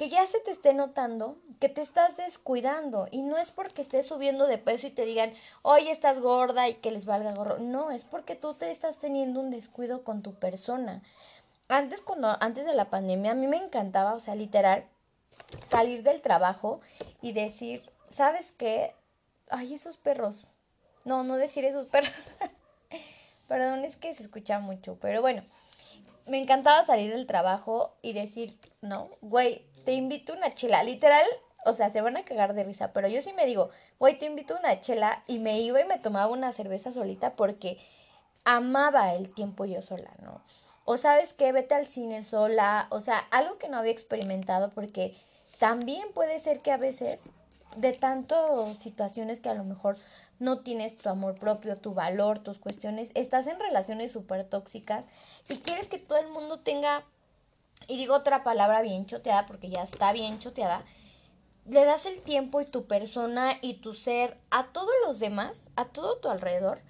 que 0.04 0.10
ya 0.10 0.28
se 0.28 0.42
te 0.42 0.52
esté 0.52 0.74
notando 0.74 1.38
que 1.62 1.70
te 1.70 1.80
estás 1.80 2.18
descuidando 2.18 3.08
y 3.10 3.22
no 3.22 3.38
es 3.38 3.52
porque 3.52 3.82
estés 3.82 4.06
subiendo 4.06 4.48
de 4.48 4.58
peso 4.58 4.86
y 4.86 4.92
te 4.92 5.06
digan, 5.06 5.34
oye, 5.62 5.92
estás 5.92 6.20
gorda 6.20 6.68
y 6.68 6.74
que 6.74 6.92
les 6.92 7.06
valga 7.06 7.34
gorro. 7.34 7.58
No, 7.58 7.90
es 7.90 8.04
porque 8.04 8.36
tú 8.36 8.54
te 8.54 8.70
estás 8.70 8.98
teniendo 8.98 9.40
un 9.40 9.50
descuido 9.50 10.04
con 10.04 10.22
tu 10.22 10.34
persona. 10.34 11.02
Antes, 11.70 12.02
cuando, 12.02 12.36
antes 12.42 12.66
de 12.66 12.74
la 12.74 12.90
pandemia, 12.90 13.32
a 13.32 13.36
mí 13.36 13.48
me 13.48 13.56
encantaba, 13.56 14.14
o 14.14 14.20
sea, 14.20 14.36
literal, 14.36 14.84
salir 15.72 16.04
del 16.04 16.22
trabajo 16.22 16.82
y 17.22 17.32
decir, 17.32 17.90
¿sabes 18.10 18.52
qué? 18.52 18.94
Ay, 19.48 19.74
esos 19.74 19.96
perros. 19.96 20.44
No, 21.06 21.24
no 21.24 21.38
decir 21.38 21.64
esos 21.64 21.86
perros. 21.94 22.28
Perdón, 23.48 23.86
es 23.86 23.96
que 23.96 24.14
se 24.14 24.24
escucha 24.24 24.60
mucho, 24.60 24.98
pero 25.00 25.22
bueno, 25.22 25.44
me 26.26 26.42
encantaba 26.42 26.86
salir 26.86 27.14
del 27.14 27.26
trabajo 27.26 27.96
y 28.02 28.12
decir, 28.12 28.58
no, 28.82 29.10
güey, 29.22 29.66
te 29.84 29.94
invito 29.94 30.34
una 30.34 30.54
chela. 30.54 30.84
Literal, 30.84 31.26
o 31.66 31.74
sea, 31.74 31.90
se 31.90 32.02
van 32.02 32.18
a 32.18 32.26
cagar 32.26 32.54
de 32.54 32.64
risa, 32.64 32.94
pero 32.94 33.08
yo 33.08 33.22
sí 33.22 33.34
me 33.34 33.46
digo, 33.46 33.70
güey, 34.00 34.18
te 34.18 34.26
invito 34.26 34.58
una 34.58 34.80
chela 34.82 35.24
y 35.28 35.40
me 35.40 35.60
iba 35.62 35.82
y 35.82 35.86
me 35.86 36.00
tomaba 36.00 36.32
una 36.32 36.52
cerveza 36.52 36.92
solita 36.92 37.36
porque 37.36 37.78
amaba 38.46 39.14
el 39.14 39.34
tiempo 39.34 39.66
yo 39.66 39.82
sola, 39.82 40.12
¿no? 40.22 40.42
O 40.86 40.98
sabes 40.98 41.34
qué, 41.34 41.52
vete 41.52 41.76
al 41.76 41.86
cine 41.86 42.24
sola, 42.24 42.88
o 42.90 43.00
sea, 43.00 43.20
algo 43.32 43.58
que 43.58 43.70
no 43.70 43.78
había 43.78 43.92
experimentado 43.92 44.70
porque 44.70 45.16
también 45.60 46.12
puede 46.14 46.40
ser 46.40 46.60
que 46.60 46.72
a 46.72 46.78
veces 46.78 47.22
de 47.78 47.94
tantas 47.94 48.78
situaciones 48.78 49.42
que 49.42 49.50
a 49.50 49.54
lo 49.54 49.64
mejor 49.64 49.98
no 50.40 50.60
tienes 50.60 50.98
tu 50.98 51.10
amor 51.10 51.36
propio, 51.36 51.78
tu 51.78 51.94
valor, 51.94 52.40
tus 52.40 52.60
cuestiones, 52.60 53.12
estás 53.14 53.48
en 53.48 53.60
relaciones 53.60 54.12
súper 54.12 54.44
tóxicas 54.44 55.06
y 55.48 55.58
quieres 55.58 55.88
que 55.88 56.00
todo 56.00 56.20
el 56.20 56.28
mundo 56.30 56.60
tenga, 56.60 57.04
y 57.88 57.98
digo 57.98 58.16
otra 58.16 58.44
palabra 58.44 58.82
bien 58.82 59.06
choteada 59.06 59.46
porque 59.46 59.70
ya 59.70 59.84
está 59.84 60.14
bien 60.14 60.40
choteada, 60.40 60.84
le 61.66 61.86
das 61.86 62.06
el 62.06 62.22
tiempo 62.22 62.62
y 62.62 62.66
tu 62.66 62.86
persona 62.88 63.58
y 63.62 63.76
tu 63.76 63.94
ser 63.94 64.38
a 64.50 64.66
todos 64.68 64.94
los 65.06 65.20
demás, 65.20 65.72
a 65.76 65.86
todo 65.86 66.18
tu 66.18 66.30
alrededor, 66.30 66.82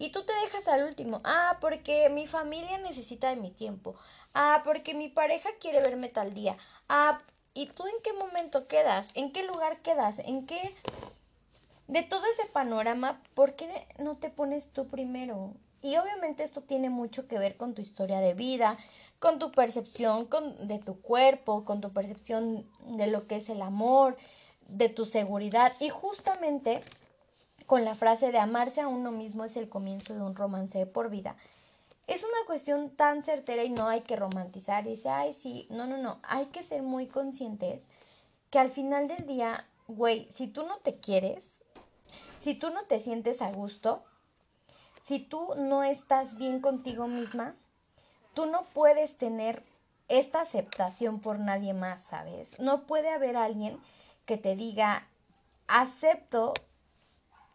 y 0.00 0.12
tú 0.12 0.24
te 0.24 0.32
dejas 0.32 0.66
al 0.66 0.84
último. 0.84 1.20
Ah, 1.24 1.58
porque 1.60 2.08
mi 2.08 2.26
familia 2.26 2.78
necesita 2.78 3.28
de 3.28 3.36
mi 3.36 3.50
tiempo. 3.50 3.94
Ah, 4.32 4.62
porque 4.64 4.94
mi 4.94 5.10
pareja 5.10 5.50
quiere 5.60 5.82
verme 5.82 6.08
tal 6.08 6.32
día. 6.32 6.56
Ah, 6.88 7.18
¿y 7.52 7.66
tú 7.66 7.84
en 7.86 8.02
qué 8.02 8.14
momento 8.14 8.66
quedas? 8.66 9.10
¿En 9.14 9.30
qué 9.30 9.42
lugar 9.42 9.82
quedas? 9.82 10.18
¿En 10.20 10.46
qué... 10.46 10.74
De 11.86 12.02
todo 12.02 12.24
ese 12.24 12.46
panorama, 12.46 13.20
¿por 13.34 13.56
qué 13.56 13.86
no 13.98 14.16
te 14.16 14.30
pones 14.30 14.72
tú 14.72 14.88
primero? 14.88 15.52
Y 15.82 15.96
obviamente 15.96 16.42
esto 16.42 16.60
tiene 16.60 16.90
mucho 16.90 17.26
que 17.26 17.38
ver 17.38 17.56
con 17.56 17.74
tu 17.74 17.80
historia 17.80 18.20
de 18.20 18.34
vida, 18.34 18.76
con 19.18 19.38
tu 19.38 19.50
percepción 19.50 20.26
con, 20.26 20.68
de 20.68 20.78
tu 20.78 21.00
cuerpo, 21.00 21.64
con 21.64 21.80
tu 21.80 21.92
percepción 21.92 22.66
de 22.86 23.06
lo 23.06 23.26
que 23.26 23.36
es 23.36 23.48
el 23.48 23.62
amor, 23.62 24.16
de 24.68 24.88
tu 24.88 25.04
seguridad. 25.04 25.72
Y 25.80 25.88
justamente 25.88 26.80
con 27.66 27.84
la 27.84 27.94
frase 27.94 28.32
de 28.32 28.38
amarse 28.38 28.80
a 28.80 28.88
uno 28.88 29.10
mismo 29.10 29.44
es 29.44 29.56
el 29.56 29.68
comienzo 29.68 30.14
de 30.14 30.22
un 30.22 30.34
romance 30.34 30.78
de 30.78 30.86
por 30.86 31.08
vida. 31.08 31.36
Es 32.06 32.24
una 32.24 32.44
cuestión 32.46 32.90
tan 32.90 33.22
certera 33.22 33.62
y 33.62 33.70
no 33.70 33.86
hay 33.86 34.00
que 34.00 34.16
romantizar 34.16 34.86
y 34.86 34.90
decir, 34.90 35.10
ay, 35.10 35.32
sí, 35.32 35.66
no, 35.70 35.86
no, 35.86 35.96
no, 35.96 36.18
hay 36.24 36.46
que 36.46 36.62
ser 36.62 36.82
muy 36.82 37.06
conscientes 37.06 37.88
que 38.50 38.58
al 38.58 38.70
final 38.70 39.06
del 39.06 39.26
día, 39.26 39.64
güey, 39.86 40.28
si 40.32 40.48
tú 40.48 40.64
no 40.66 40.78
te 40.78 40.96
quieres, 40.96 41.46
si 42.38 42.54
tú 42.56 42.70
no 42.70 42.82
te 42.84 42.98
sientes 42.98 43.42
a 43.42 43.52
gusto, 43.52 44.02
si 45.00 45.18
tú 45.18 45.54
no 45.56 45.82
estás 45.82 46.36
bien 46.36 46.60
contigo 46.60 47.06
misma, 47.06 47.54
tú 48.34 48.46
no 48.46 48.64
puedes 48.72 49.16
tener 49.16 49.62
esta 50.08 50.40
aceptación 50.40 51.20
por 51.20 51.38
nadie 51.38 51.72
más, 51.72 52.02
¿sabes? 52.02 52.58
No 52.58 52.82
puede 52.82 53.10
haber 53.10 53.36
alguien 53.36 53.78
que 54.26 54.36
te 54.36 54.56
diga, 54.56 55.06
acepto 55.68 56.52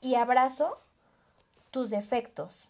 y 0.01 0.15
abrazo 0.15 0.77
tus 1.71 1.89
defectos. 1.89 2.67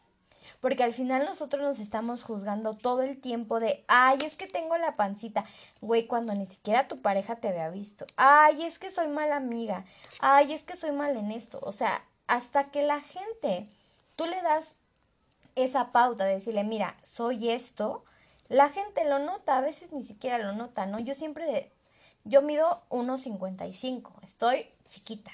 Porque 0.59 0.83
al 0.83 0.93
final 0.93 1.25
nosotros 1.25 1.61
nos 1.61 1.79
estamos 1.79 2.23
juzgando 2.23 2.75
todo 2.75 3.01
el 3.01 3.19
tiempo 3.19 3.59
de, 3.59 3.83
ay, 3.87 4.17
es 4.25 4.35
que 4.35 4.47
tengo 4.47 4.77
la 4.77 4.93
pancita, 4.93 5.43
güey, 5.81 6.07
cuando 6.07 6.33
ni 6.33 6.45
siquiera 6.45 6.87
tu 6.87 6.97
pareja 7.01 7.35
te 7.35 7.49
había 7.49 7.69
visto. 7.69 8.05
Ay, 8.15 8.63
es 8.63 8.79
que 8.79 8.91
soy 8.91 9.07
mala 9.07 9.37
amiga. 9.37 9.85
Ay, 10.19 10.53
es 10.53 10.63
que 10.63 10.75
soy 10.75 10.91
mal 10.91 11.17
en 11.17 11.31
esto. 11.31 11.59
O 11.61 11.71
sea, 11.71 12.03
hasta 12.27 12.65
que 12.71 12.83
la 12.83 13.01
gente, 13.01 13.67
tú 14.15 14.25
le 14.25 14.41
das 14.41 14.77
esa 15.55 15.91
pauta 15.91 16.25
de 16.25 16.33
decirle, 16.33 16.63
mira, 16.63 16.97
soy 17.03 17.49
esto, 17.49 18.03
la 18.49 18.69
gente 18.69 19.07
lo 19.07 19.19
nota, 19.19 19.57
a 19.57 19.61
veces 19.61 19.91
ni 19.91 20.03
siquiera 20.03 20.37
lo 20.37 20.53
nota, 20.53 20.85
¿no? 20.85 20.99
Yo 20.99 21.15
siempre, 21.15 21.71
yo 22.23 22.41
mido 22.41 22.83
1,55, 22.89 24.11
estoy 24.23 24.67
chiquita. 24.87 25.31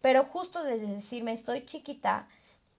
Pero 0.00 0.24
justo 0.24 0.64
desde 0.64 0.86
decirme 0.86 1.32
estoy 1.32 1.64
chiquita, 1.64 2.28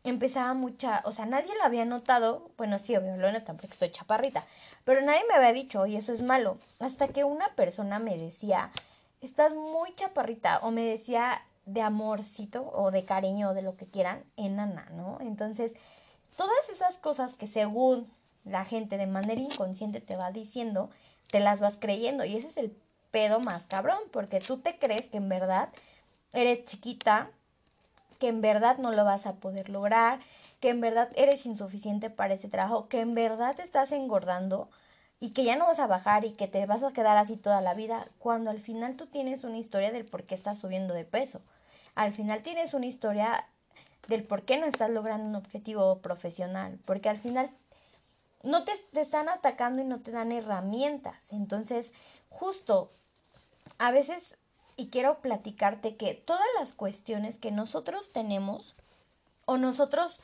empezaba 0.04 0.54
mucha, 0.54 1.02
o 1.06 1.14
sea, 1.14 1.26
nadie 1.26 1.56
lo 1.56 1.64
había 1.64 1.86
notado, 1.86 2.52
bueno, 2.58 2.78
sí, 2.80 2.96
obvio, 2.96 3.16
lo 3.16 3.32
notan 3.32 3.56
porque 3.56 3.74
estoy 3.74 3.92
chaparrita, 3.92 4.44
pero 4.84 5.02
nadie 5.02 5.22
me 5.30 5.36
había 5.36 5.54
dicho, 5.54 5.80
oye, 5.80 5.98
eso 5.98 6.12
es 6.12 6.22
malo, 6.22 6.58
hasta 6.80 7.08
que 7.08 7.24
una 7.24 7.56
persona 7.56 8.00
me 8.00 8.18
decía, 8.18 8.72
estás 9.22 9.54
muy 9.54 9.96
chaparrita, 9.96 10.60
o 10.60 10.72
me 10.72 10.84
decía 10.84 11.42
de 11.66 11.82
amorcito, 11.82 12.72
o 12.74 12.92
de 12.92 13.06
cariño, 13.06 13.50
o 13.50 13.54
de 13.54 13.62
lo 13.62 13.76
que 13.78 13.88
quieran, 13.88 14.24
enana, 14.38 14.90
¿no? 14.92 15.18
Entonces, 15.22 15.72
todas 16.36 16.70
esas 16.70 16.98
cosas 16.98 17.36
que 17.36 17.48
según 17.48 18.12
la 18.44 18.66
gente 18.66 18.98
de 18.98 19.08
manera 19.08 19.40
inconsciente 19.40 20.02
te 20.02 20.18
va 20.18 20.32
diciendo, 20.32 20.90
te 21.32 21.40
las 21.40 21.60
vas 21.60 21.78
creyendo, 21.80 22.26
y 22.26 22.36
ese 22.36 22.48
es 22.48 22.58
el 22.58 22.76
pedo 23.12 23.40
más 23.40 23.64
cabrón, 23.64 24.00
porque 24.12 24.40
tú 24.40 24.58
te 24.58 24.78
crees 24.78 25.08
que 25.08 25.18
en 25.18 25.30
verdad 25.30 25.70
eres 26.34 26.66
chiquita, 26.66 27.30
que 28.20 28.28
en 28.28 28.42
verdad 28.42 28.78
no 28.78 28.92
lo 28.92 29.06
vas 29.06 29.26
a 29.26 29.36
poder 29.36 29.70
lograr, 29.70 30.20
que 30.60 30.70
en 30.70 30.82
verdad 30.82 31.10
eres 31.16 31.46
insuficiente 31.46 32.10
para 32.10 32.34
ese 32.34 32.48
trabajo, 32.48 32.88
que 32.88 33.02
en 33.02 33.14
verdad 33.14 33.56
te 33.56 33.64
estás 33.64 33.92
engordando 33.92 34.70
y 35.24 35.30
que 35.30 35.46
ya 35.46 35.56
no 35.56 35.68
vas 35.68 35.80
a 35.80 35.88
bajar 35.88 36.26
y 36.26 36.34
que 36.34 36.50
te 36.50 36.66
vas 36.66 36.84
a 36.84 36.92
quedar 36.92 37.16
así 37.16 37.38
toda 37.38 37.62
la 37.62 37.74
vida, 37.74 38.10
cuando 38.20 38.50
al 38.50 38.60
final 38.60 38.98
tú 38.98 39.08
tienes 39.08 39.46
una 39.46 39.58
historia 39.58 39.90
del 39.90 40.04
por 40.04 40.26
qué 40.26 40.36
estás 40.36 40.58
subiendo 40.58 40.94
de 40.94 41.06
peso. 41.06 41.40
Al 41.96 42.12
final 42.12 42.42
tienes 42.42 42.74
una 42.74 42.88
historia 42.88 43.48
del 44.10 44.26
por 44.26 44.42
qué 44.44 44.60
no 44.60 44.66
estás 44.66 44.90
logrando 44.90 45.30
un 45.30 45.38
objetivo 45.38 46.00
profesional, 46.00 46.78
porque 46.86 47.08
al 47.08 47.18
final 47.18 47.50
no 48.44 48.66
te, 48.66 48.74
te 48.92 49.00
están 49.00 49.30
atacando 49.30 49.82
y 49.82 49.86
no 49.86 50.02
te 50.02 50.12
dan 50.12 50.34
herramientas. 50.34 51.32
Entonces, 51.32 51.94
justo, 52.28 52.92
a 53.78 53.92
veces 53.92 54.38
y 54.76 54.90
quiero 54.90 55.22
platicarte 55.22 55.96
que 55.96 56.16
todas 56.16 56.48
las 56.60 56.74
cuestiones 56.74 57.40
que 57.40 57.52
nosotros 57.52 58.12
tenemos 58.12 58.76
o 59.46 59.56
nosotros 59.56 60.20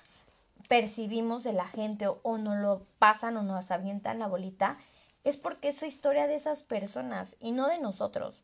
percibimos 0.70 1.44
de 1.44 1.52
la 1.52 1.68
gente 1.68 2.08
o, 2.08 2.38
nos 2.38 2.58
lo 2.60 2.86
pasan 2.98 3.36
o 3.36 3.44
nos 3.44 3.72
avientan 3.72 4.20
la 4.20 4.28
bolita, 4.28 4.78
es 5.26 5.36
porque 5.36 5.68
es 5.68 5.84
historia 5.84 6.28
de 6.28 6.36
esas 6.36 6.64
personas 6.64 7.36
y 7.42 7.52
no 7.52 7.68
de 7.68 7.80
nosotros. 7.80 8.42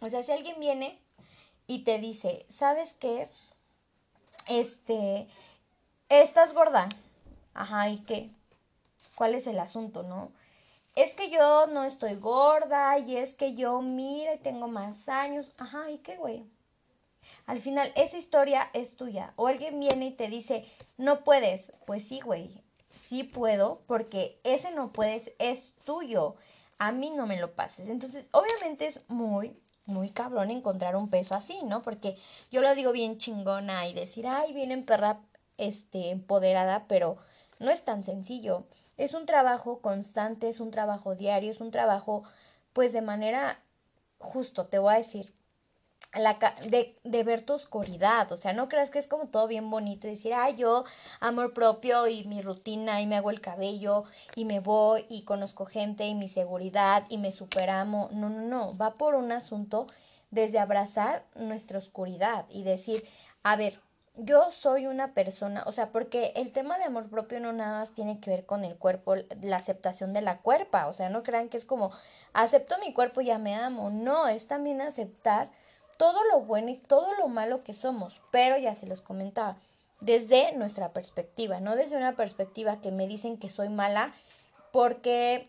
O 0.00 0.08
sea, 0.08 0.24
si 0.24 0.32
alguien 0.32 0.58
viene 0.58 0.98
y 1.68 1.84
te 1.84 2.00
dice, 2.00 2.44
¿sabes 2.48 2.94
qué? 2.94 3.30
Este, 4.48 5.28
estás 6.08 6.54
gorda. 6.54 6.88
Ajá, 7.54 7.88
¿y 7.88 8.00
qué? 8.00 8.30
¿Cuál 9.14 9.36
es 9.36 9.46
el 9.46 9.60
asunto, 9.60 10.02
no? 10.02 10.32
es 10.94 11.14
que 11.14 11.30
yo 11.30 11.66
no 11.68 11.84
estoy 11.84 12.16
gorda 12.16 12.98
y 12.98 13.16
es 13.16 13.34
que 13.34 13.54
yo, 13.54 13.80
mira, 13.80 14.34
y 14.34 14.38
tengo 14.38 14.68
más 14.68 15.08
años. 15.08 15.54
Ajá, 15.58 15.90
¿y 15.90 15.98
qué, 15.98 16.16
güey? 16.16 16.44
Al 17.46 17.60
final, 17.60 17.92
esa 17.96 18.18
historia 18.18 18.70
es 18.72 18.96
tuya. 18.96 19.32
O 19.36 19.46
alguien 19.46 19.78
viene 19.80 20.06
y 20.06 20.10
te 20.12 20.28
dice, 20.28 20.64
no 20.96 21.24
puedes. 21.24 21.72
Pues 21.86 22.06
sí, 22.06 22.20
güey, 22.20 22.50
sí 23.08 23.24
puedo, 23.24 23.82
porque 23.86 24.40
ese 24.44 24.70
no 24.72 24.92
puedes 24.92 25.32
es 25.38 25.72
tuyo. 25.84 26.36
A 26.78 26.92
mí 26.92 27.10
no 27.10 27.26
me 27.26 27.40
lo 27.40 27.54
pases. 27.54 27.88
Entonces, 27.88 28.28
obviamente 28.32 28.86
es 28.86 29.08
muy, 29.08 29.56
muy 29.86 30.10
cabrón 30.10 30.50
encontrar 30.50 30.96
un 30.96 31.10
peso 31.10 31.34
así, 31.34 31.62
¿no? 31.64 31.82
Porque 31.82 32.16
yo 32.50 32.60
lo 32.60 32.74
digo 32.74 32.92
bien 32.92 33.18
chingona 33.18 33.86
y 33.86 33.94
decir, 33.94 34.26
ay, 34.26 34.52
viene 34.52 34.78
perra, 34.78 35.20
este, 35.58 36.10
empoderada, 36.10 36.86
pero 36.88 37.18
no 37.58 37.70
es 37.70 37.84
tan 37.84 38.04
sencillo. 38.04 38.66
Es 38.96 39.14
un 39.14 39.26
trabajo 39.26 39.80
constante, 39.80 40.48
es 40.48 40.60
un 40.60 40.70
trabajo 40.70 41.14
diario, 41.14 41.50
es 41.50 41.60
un 41.60 41.70
trabajo, 41.70 42.24
pues 42.72 42.92
de 42.92 43.02
manera, 43.02 43.62
justo, 44.18 44.66
te 44.66 44.78
voy 44.78 44.94
a 44.94 44.98
decir, 44.98 45.32
la, 46.14 46.38
de, 46.68 46.94
de, 47.04 47.24
ver 47.24 47.40
tu 47.40 47.54
oscuridad, 47.54 48.30
o 48.32 48.36
sea, 48.36 48.52
no 48.52 48.68
creas 48.68 48.90
que 48.90 48.98
es 48.98 49.08
como 49.08 49.28
todo 49.28 49.46
bien 49.46 49.70
bonito 49.70 50.06
decir, 50.06 50.34
ay, 50.34 50.54
yo 50.54 50.84
amor 51.20 51.54
propio 51.54 52.06
y 52.06 52.24
mi 52.24 52.42
rutina 52.42 53.00
y 53.00 53.06
me 53.06 53.16
hago 53.16 53.30
el 53.30 53.40
cabello 53.40 54.04
y 54.34 54.44
me 54.44 54.60
voy 54.60 55.06
y 55.08 55.24
conozco 55.24 55.64
gente 55.64 56.04
y 56.04 56.14
mi 56.14 56.28
seguridad 56.28 57.04
y 57.08 57.16
me 57.16 57.32
superamo, 57.32 58.10
no, 58.12 58.28
no, 58.28 58.42
no, 58.42 58.76
va 58.76 58.94
por 58.94 59.14
un 59.14 59.32
asunto 59.32 59.86
desde 60.30 60.58
abrazar 60.58 61.24
nuestra 61.34 61.78
oscuridad 61.78 62.44
y 62.50 62.62
decir, 62.62 63.02
a 63.42 63.56
ver, 63.56 63.80
yo 64.16 64.50
soy 64.50 64.86
una 64.86 65.14
persona, 65.14 65.64
o 65.66 65.72
sea, 65.72 65.90
porque 65.90 66.32
el 66.36 66.52
tema 66.52 66.76
de 66.76 66.84
amor 66.84 67.08
propio 67.08 67.40
no 67.40 67.52
nada 67.54 67.78
más 67.78 67.94
tiene 67.94 68.20
que 68.20 68.30
ver 68.30 68.44
con 68.44 68.64
el 68.64 68.76
cuerpo, 68.76 69.14
la 69.40 69.56
aceptación 69.56 70.12
de 70.12 70.20
la 70.20 70.38
cuerpa, 70.42 70.86
o 70.88 70.92
sea, 70.92 71.08
no 71.08 71.22
crean 71.22 71.48
que 71.48 71.56
es 71.56 71.64
como 71.64 71.90
acepto 72.34 72.76
mi 72.78 72.92
cuerpo 72.92 73.22
y 73.22 73.26
ya 73.26 73.38
me 73.38 73.54
amo, 73.54 73.88
no, 73.88 74.28
es 74.28 74.46
también 74.46 74.82
aceptar 74.82 75.50
todo 75.96 76.24
lo 76.30 76.40
bueno 76.40 76.70
y 76.70 76.76
todo 76.76 77.14
lo 77.14 77.28
malo 77.28 77.62
que 77.64 77.74
somos, 77.74 78.20
pero 78.30 78.56
ya 78.58 78.74
se 78.74 78.86
los 78.86 79.00
comentaba, 79.00 79.56
desde 80.00 80.52
nuestra 80.56 80.92
perspectiva, 80.92 81.60
no 81.60 81.76
desde 81.76 81.96
una 81.96 82.16
perspectiva 82.16 82.80
que 82.80 82.90
me 82.90 83.06
dicen 83.06 83.38
que 83.38 83.48
soy 83.48 83.68
mala 83.68 84.12
porque, 84.72 85.48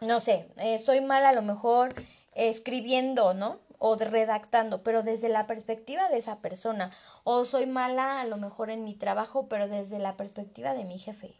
no 0.00 0.20
sé, 0.20 0.48
eh, 0.56 0.78
soy 0.78 1.00
mala 1.00 1.30
a 1.30 1.34
lo 1.34 1.42
mejor 1.42 1.90
escribiendo, 2.34 3.34
¿no? 3.34 3.58
o 3.78 3.96
redactando, 3.96 4.82
pero 4.82 5.02
desde 5.02 5.28
la 5.28 5.46
perspectiva 5.46 6.08
de 6.08 6.18
esa 6.18 6.38
persona. 6.38 6.90
O 7.24 7.44
soy 7.44 7.66
mala 7.66 8.20
a 8.20 8.24
lo 8.24 8.36
mejor 8.36 8.70
en 8.70 8.84
mi 8.84 8.94
trabajo, 8.94 9.48
pero 9.48 9.68
desde 9.68 9.98
la 9.98 10.16
perspectiva 10.16 10.74
de 10.74 10.84
mi 10.84 10.98
jefe. 10.98 11.34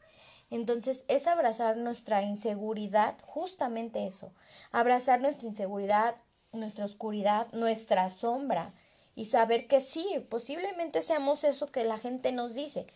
Entonces 0.50 1.04
es 1.08 1.26
abrazar 1.26 1.76
nuestra 1.76 2.22
inseguridad, 2.22 3.16
justamente 3.24 4.06
eso, 4.06 4.32
abrazar 4.70 5.20
nuestra 5.20 5.48
inseguridad, 5.48 6.14
nuestra 6.52 6.84
oscuridad, 6.84 7.48
nuestra 7.52 8.10
sombra 8.10 8.72
y 9.14 9.26
saber 9.26 9.66
que 9.66 9.80
sí, 9.80 10.06
posiblemente 10.28 11.02
seamos 11.02 11.44
eso 11.44 11.66
que 11.66 11.84
la 11.84 11.98
gente 11.98 12.32
nos 12.32 12.54
dice 12.54 12.86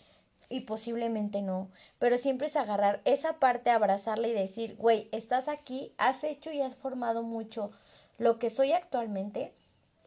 y 0.49 0.61
posiblemente 0.63 1.43
no, 1.43 1.71
pero 1.99 2.19
siempre 2.19 2.49
es 2.49 2.57
agarrar 2.57 3.01
esa 3.05 3.39
parte, 3.39 3.71
abrazarla 3.71 4.27
y 4.29 4.33
decir, 4.33 4.77
güey, 4.77 5.09
estás 5.13 5.49
aquí, 5.49 5.95
has 5.97 6.25
hecho 6.25 6.51
y 6.51 6.61
has 6.61 6.75
formado 6.75 7.23
mucho 7.23 7.71
lo 8.19 8.39
que 8.39 8.51
soy 8.51 8.73
actualmente 8.73 9.55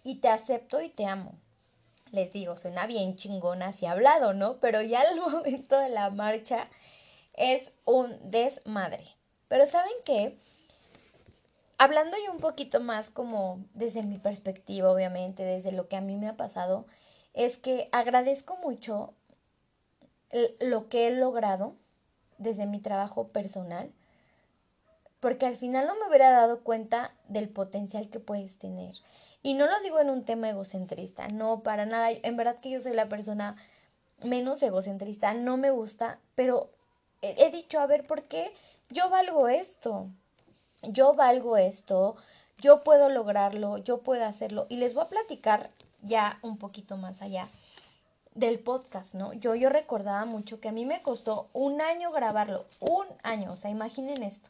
y 0.03 0.15
te 0.15 0.27
acepto 0.27 0.81
y 0.81 0.89
te 0.89 1.05
amo. 1.05 1.33
Les 2.11 2.31
digo, 2.31 2.57
suena 2.57 2.85
bien 2.85 3.15
chingona 3.15 3.67
así 3.67 3.85
hablado, 3.87 4.33
¿no? 4.33 4.59
Pero 4.59 4.81
ya 4.81 5.01
el 5.01 5.19
momento 5.31 5.79
de 5.79 5.89
la 5.89 6.09
marcha 6.09 6.67
es 7.33 7.71
un 7.85 8.15
desmadre. 8.29 9.03
Pero 9.47 9.65
¿saben 9.65 9.93
qué? 10.05 10.37
Hablando 11.83 12.15
yo 12.25 12.31
un 12.31 12.39
poquito 12.39 12.79
más 12.79 13.09
como 13.09 13.65
desde 13.73 14.03
mi 14.03 14.17
perspectiva, 14.17 14.89
obviamente, 14.89 15.43
desde 15.43 15.73
lo 15.73 15.89
que 15.89 15.97
a 15.97 16.01
mí 16.01 16.15
me 16.15 16.29
ha 16.29 16.37
pasado, 16.37 16.85
es 17.33 17.57
que 17.57 17.89
agradezco 17.91 18.55
mucho 18.57 19.13
lo 20.61 20.87
que 20.87 21.07
he 21.07 21.11
logrado 21.11 21.75
desde 22.37 22.65
mi 22.67 22.79
trabajo 22.79 23.27
personal, 23.27 23.91
porque 25.19 25.45
al 25.45 25.55
final 25.55 25.85
no 25.87 25.95
me 25.95 26.07
hubiera 26.07 26.31
dado 26.31 26.61
cuenta 26.63 27.13
del 27.27 27.49
potencial 27.49 28.09
que 28.09 28.19
puedes 28.19 28.57
tener. 28.57 28.95
Y 29.41 29.53
no 29.53 29.67
lo 29.67 29.79
digo 29.81 29.99
en 29.99 30.09
un 30.09 30.23
tema 30.23 30.49
egocentrista, 30.49 31.27
no, 31.27 31.63
para 31.63 31.85
nada. 31.85 32.11
En 32.11 32.37
verdad 32.37 32.59
que 32.61 32.69
yo 32.69 32.79
soy 32.79 32.93
la 32.93 33.09
persona 33.09 33.57
menos 34.23 34.63
egocentrista, 34.63 35.33
no 35.33 35.57
me 35.57 35.69
gusta, 35.69 36.19
pero 36.35 36.71
he, 37.21 37.51
dicho, 37.51 37.79
a 37.79 37.87
ver, 37.87 38.07
¿por 38.07 38.23
qué 38.23 38.53
yo 38.89 39.09
valgo 39.09 39.49
esto? 39.49 40.09
Yo 40.83 41.15
valgo 41.15 41.57
esto, 41.57 42.15
yo 42.57 42.83
puedo 42.83 43.09
lograrlo, 43.09 43.77
yo 43.77 44.01
puedo 44.01 44.25
hacerlo. 44.25 44.67
Y 44.69 44.77
les 44.77 44.93
voy 44.93 45.03
a 45.03 45.09
platicar 45.09 45.69
ya 46.01 46.39
un 46.41 46.57
poquito 46.57 46.97
más 46.97 47.21
allá 47.21 47.47
del 48.35 48.59
podcast, 48.59 49.13
¿no? 49.13 49.33
Yo, 49.33 49.55
yo 49.55 49.69
recordaba 49.69 50.25
mucho 50.25 50.59
que 50.59 50.69
a 50.69 50.71
mí 50.71 50.85
me 50.85 51.01
costó 51.01 51.49
un 51.53 51.81
año 51.81 52.11
grabarlo, 52.11 52.65
un 52.79 53.05
año, 53.21 53.51
o 53.51 53.55
sea, 53.55 53.69
imaginen 53.69 54.23
esto. 54.23 54.49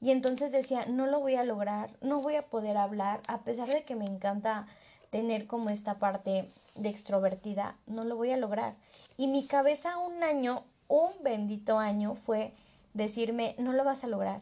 Y 0.00 0.10
entonces 0.10 0.50
decía, 0.50 0.86
no 0.86 1.06
lo 1.06 1.20
voy 1.20 1.36
a 1.36 1.44
lograr, 1.44 1.90
no 2.00 2.20
voy 2.20 2.36
a 2.36 2.42
poder 2.42 2.76
hablar, 2.76 3.20
a 3.28 3.42
pesar 3.42 3.68
de 3.68 3.84
que 3.84 3.94
me 3.94 4.06
encanta 4.06 4.66
tener 5.10 5.46
como 5.46 5.70
esta 5.70 5.98
parte 5.98 6.48
de 6.74 6.88
extrovertida, 6.88 7.76
no 7.86 8.04
lo 8.04 8.16
voy 8.16 8.30
a 8.30 8.36
lograr. 8.36 8.74
Y 9.16 9.28
mi 9.28 9.46
cabeza 9.46 9.98
un 9.98 10.22
año, 10.24 10.64
un 10.88 11.12
bendito 11.22 11.78
año, 11.78 12.14
fue 12.14 12.52
decirme, 12.94 13.54
no 13.58 13.72
lo 13.72 13.84
vas 13.84 14.04
a 14.04 14.08
lograr, 14.08 14.40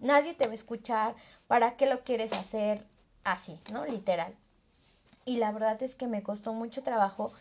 Nadie 0.00 0.34
te 0.34 0.46
va 0.46 0.52
a 0.52 0.54
escuchar. 0.54 1.14
¿Para 1.46 1.76
qué 1.76 1.86
lo 1.86 2.02
quieres 2.04 2.32
hacer 2.32 2.84
así, 3.24 3.58
no? 3.72 3.86
Literal. 3.86 4.34
Y 5.24 5.36
la 5.36 5.52
verdad 5.52 5.82
es 5.82 5.94
que 5.94 6.06
me 6.06 6.22
costó 6.22 6.52
mucho 6.54 6.82
trabajo. 6.82 7.32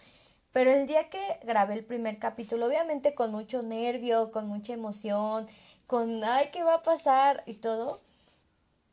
Pero 0.51 0.71
el 0.71 0.87
día 0.87 1.09
que 1.09 1.39
grabé 1.43 1.75
el 1.75 1.85
primer 1.85 2.19
capítulo, 2.19 2.67
obviamente 2.67 3.15
con 3.15 3.31
mucho 3.31 3.61
nervio, 3.63 4.31
con 4.31 4.47
mucha 4.47 4.73
emoción, 4.73 5.47
con, 5.87 6.23
ay, 6.23 6.49
¿qué 6.51 6.63
va 6.63 6.75
a 6.75 6.81
pasar? 6.81 7.43
Y 7.45 7.55
todo. 7.55 8.01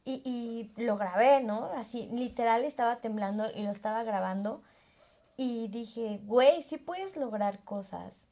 Y, 0.05 0.22
y 0.24 0.83
lo 0.83 0.96
grabé, 0.98 1.40
¿no? 1.40 1.70
Así, 1.77 2.09
literal 2.12 2.64
estaba 2.64 2.96
temblando 2.96 3.50
y 3.55 3.62
lo 3.62 3.70
estaba 3.70 4.03
grabando. 4.05 4.62
Y 5.37 5.68
dije, 5.68 6.20
güey, 6.24 6.62
sí 6.62 6.77
puedes 6.79 7.16
lograr 7.16 7.59
cosas 7.64 8.23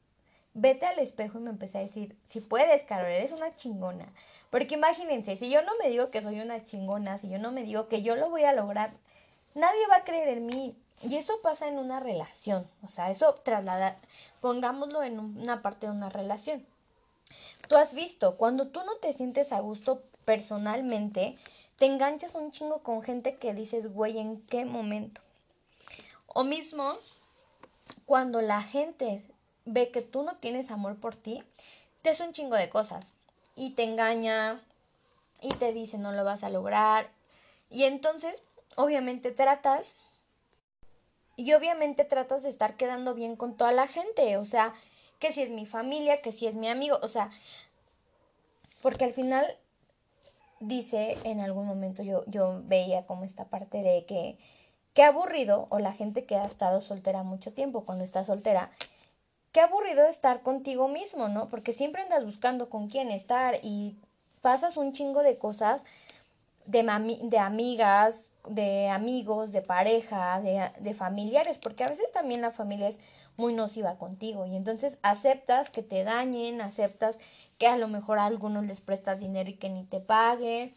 vete 0.53 0.85
al 0.85 0.99
espejo 0.99 1.39
y 1.39 1.41
me 1.41 1.49
empecé 1.49 1.79
a 1.79 1.81
decir, 1.81 2.15
si 2.29 2.41
puedes, 2.41 2.83
Carol, 2.83 3.11
eres 3.11 3.31
una 3.31 3.55
chingona. 3.55 4.07
Porque 4.49 4.75
imagínense, 4.75 5.35
si 5.35 5.49
yo 5.49 5.61
no 5.63 5.71
me 5.81 5.89
digo 5.89 6.11
que 6.11 6.21
soy 6.21 6.39
una 6.39 6.63
chingona, 6.63 7.17
si 7.17 7.29
yo 7.29 7.39
no 7.39 7.51
me 7.51 7.63
digo 7.63 7.87
que 7.87 8.03
yo 8.03 8.15
lo 8.15 8.29
voy 8.29 8.43
a 8.43 8.53
lograr, 8.53 8.93
nadie 9.55 9.87
va 9.89 9.97
a 9.97 10.03
creer 10.03 10.29
en 10.29 10.45
mí. 10.45 10.77
Y 11.01 11.15
eso 11.15 11.41
pasa 11.41 11.67
en 11.67 11.77
una 11.77 11.99
relación, 11.99 12.67
o 12.81 12.87
sea, 12.87 13.09
eso 13.09 13.33
traslada, 13.43 13.97
pongámoslo 14.41 15.03
en 15.03 15.19
una 15.19 15.61
parte 15.61 15.87
de 15.87 15.91
una 15.91 16.09
relación. 16.09 16.65
Tú 17.67 17.75
has 17.75 17.93
visto, 17.93 18.37
cuando 18.37 18.67
tú 18.67 18.81
no 18.85 18.95
te 18.97 19.11
sientes 19.11 19.51
a 19.51 19.59
gusto 19.59 20.03
personalmente, 20.23 21.35
te 21.77 21.87
enganchas 21.87 22.35
un 22.35 22.51
chingo 22.51 22.83
con 22.83 23.01
gente 23.01 23.35
que 23.35 23.53
dices, 23.53 23.91
güey, 23.91 24.19
¿en 24.19 24.41
qué 24.43 24.65
momento? 24.65 25.21
O 26.27 26.43
mismo, 26.43 26.93
cuando 28.05 28.41
la 28.41 28.61
gente 28.61 29.21
ve 29.65 29.91
que 29.91 30.01
tú 30.01 30.23
no 30.23 30.35
tienes 30.35 30.71
amor 30.71 30.99
por 30.99 31.15
ti, 31.15 31.43
te 32.01 32.09
hace 32.09 32.23
un 32.23 32.33
chingo 32.33 32.55
de 32.55 32.69
cosas 32.69 33.13
y 33.55 33.71
te 33.71 33.83
engaña 33.83 34.61
y 35.41 35.49
te 35.49 35.73
dice 35.73 35.97
no 35.97 36.11
lo 36.11 36.23
vas 36.23 36.43
a 36.43 36.49
lograr 36.49 37.09
y 37.69 37.83
entonces 37.83 38.43
obviamente 38.75 39.31
tratas 39.31 39.95
y 41.35 41.53
obviamente 41.53 42.05
tratas 42.05 42.43
de 42.43 42.49
estar 42.49 42.77
quedando 42.77 43.15
bien 43.15 43.35
con 43.35 43.57
toda 43.57 43.71
la 43.71 43.87
gente, 43.87 44.37
o 44.37 44.45
sea, 44.45 44.73
que 45.17 45.31
si 45.31 45.41
es 45.41 45.49
mi 45.49 45.65
familia, 45.65 46.21
que 46.21 46.31
si 46.31 46.45
es 46.45 46.55
mi 46.55 46.69
amigo, 46.69 46.99
o 47.01 47.07
sea, 47.07 47.31
porque 48.81 49.05
al 49.05 49.13
final 49.13 49.45
dice 50.59 51.17
en 51.23 51.39
algún 51.39 51.65
momento 51.65 52.03
yo, 52.03 52.23
yo 52.27 52.61
veía 52.65 53.05
como 53.05 53.23
esta 53.23 53.45
parte 53.45 53.81
de 53.81 54.05
que 54.05 54.37
qué 54.93 55.03
aburrido 55.03 55.67
o 55.69 55.79
la 55.79 55.91
gente 55.91 56.25
que 56.25 56.35
ha 56.35 56.45
estado 56.45 56.81
soltera 56.81 57.23
mucho 57.23 57.53
tiempo 57.53 57.85
cuando 57.85 58.03
está 58.03 58.23
soltera 58.23 58.69
qué 59.53 59.61
aburrido 59.61 60.05
estar 60.05 60.41
contigo 60.41 60.89
mismo, 60.89 61.29
¿no? 61.29 61.47
Porque 61.47 61.71
siempre 61.71 62.01
andas 62.01 62.25
buscando 62.25 62.69
con 62.69 62.89
quién 62.89 63.11
estar 63.11 63.59
y 63.63 63.95
pasas 64.41 64.75
un 64.75 64.91
chingo 64.91 65.23
de 65.23 65.37
cosas 65.37 65.85
de, 66.65 66.79
amigas, 67.39 68.31
de 68.49 68.89
amigos, 68.89 69.51
de 69.51 69.61
pareja, 69.61 70.41
de, 70.41 70.71
de 70.79 70.93
familiares, 70.93 71.59
porque 71.59 71.83
a 71.83 71.87
veces 71.87 72.11
también 72.11 72.41
la 72.41 72.51
familia 72.51 72.87
es 72.87 72.99
muy 73.37 73.53
nociva 73.53 73.97
contigo 73.97 74.45
y 74.45 74.55
entonces 74.55 74.97
aceptas 75.01 75.69
que 75.71 75.83
te 75.83 76.03
dañen, 76.03 76.61
aceptas 76.61 77.19
que 77.57 77.67
a 77.67 77.77
lo 77.77 77.87
mejor 77.87 78.19
a 78.19 78.25
algunos 78.25 78.65
les 78.65 78.81
prestas 78.81 79.19
dinero 79.19 79.49
y 79.49 79.55
que 79.55 79.69
ni 79.69 79.85
te 79.85 79.99
paguen, 79.99 80.73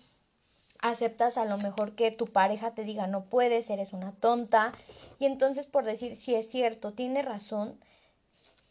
aceptas 0.80 1.38
a 1.38 1.44
lo 1.44 1.56
mejor 1.58 1.94
que 1.94 2.10
tu 2.10 2.26
pareja 2.26 2.74
te 2.74 2.84
diga 2.84 3.06
no 3.06 3.24
puedes, 3.24 3.70
eres 3.70 3.92
una 3.92 4.12
tonta 4.12 4.72
y 5.18 5.26
entonces 5.26 5.66
por 5.66 5.84
decir 5.84 6.16
si 6.16 6.34
es 6.34 6.50
cierto, 6.50 6.92
tiene 6.92 7.22
razón, 7.22 7.78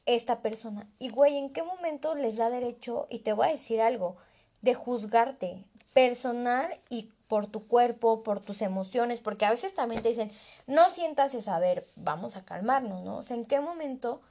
esta 0.06 0.42
persona. 0.42 0.88
Y 1.00 1.10
güey, 1.10 1.38
¿en 1.38 1.52
qué 1.52 1.64
momento 1.64 2.16
les 2.16 2.38
da 2.38 2.50
derecho, 2.50 3.08
y 3.10 3.20
te 3.20 3.34
voy 3.34 3.48
a 3.48 3.52
decir 3.52 3.82
algo, 3.82 4.18
de 4.62 4.74
juzgarte 4.74 5.64
personal 5.94 6.80
y 6.90 7.12
por 7.28 7.48
tu 7.48 7.68
cuerpo, 7.68 8.24
por 8.24 8.42
tus 8.42 8.62
emociones, 8.62 9.22
porque 9.22 9.46
a 9.46 9.52
veces 9.52 9.74
también 9.74 10.04
te 10.04 10.10
dicen, 10.10 10.32
no 10.68 10.90
sientas 10.90 11.34
eso, 11.34 11.52
a 11.52 11.60
ver, 11.60 11.86
vamos 11.96 12.36
a 12.36 12.46
calmarnos, 12.46 13.02
¿no? 13.02 13.18
O 13.18 13.24
sea, 13.24 13.36
¿en 13.36 13.46
qué 13.46 13.60
momento 13.60 14.22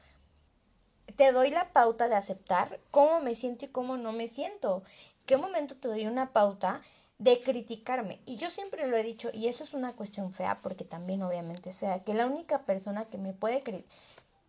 te 1.17 1.33
doy 1.33 1.51
la 1.51 1.73
pauta 1.73 2.09
de 2.09 2.15
aceptar 2.15 2.79
cómo 2.91 3.21
me 3.21 3.35
siento 3.35 3.65
y 3.65 3.69
cómo 3.69 3.97
no 3.97 4.13
me 4.13 4.29
siento? 4.29 4.85
¿En 5.21 5.27
qué 5.27 5.37
momento 5.37 5.75
te 5.77 5.89
doy 5.89 6.07
una 6.07 6.33
pauta 6.33 6.83
de 7.19 7.41
criticarme? 7.41 8.21
Y 8.27 8.37
yo 8.37 8.51
siempre 8.51 8.87
lo 8.87 8.97
he 8.97 9.03
dicho, 9.03 9.31
y 9.33 9.49
eso 9.49 9.65
es 9.65 9.75
una 9.75 9.95
cuestión 9.95 10.33
fea, 10.33 10.59
porque 10.63 10.85
también 10.85 11.23
obviamente 11.23 11.73
sea, 11.73 12.05
que 12.05 12.15
la 12.15 12.27
única 12.27 12.61
persona 12.65 13.07
que 13.07 13.19
me 13.19 13.33
puede, 13.33 13.63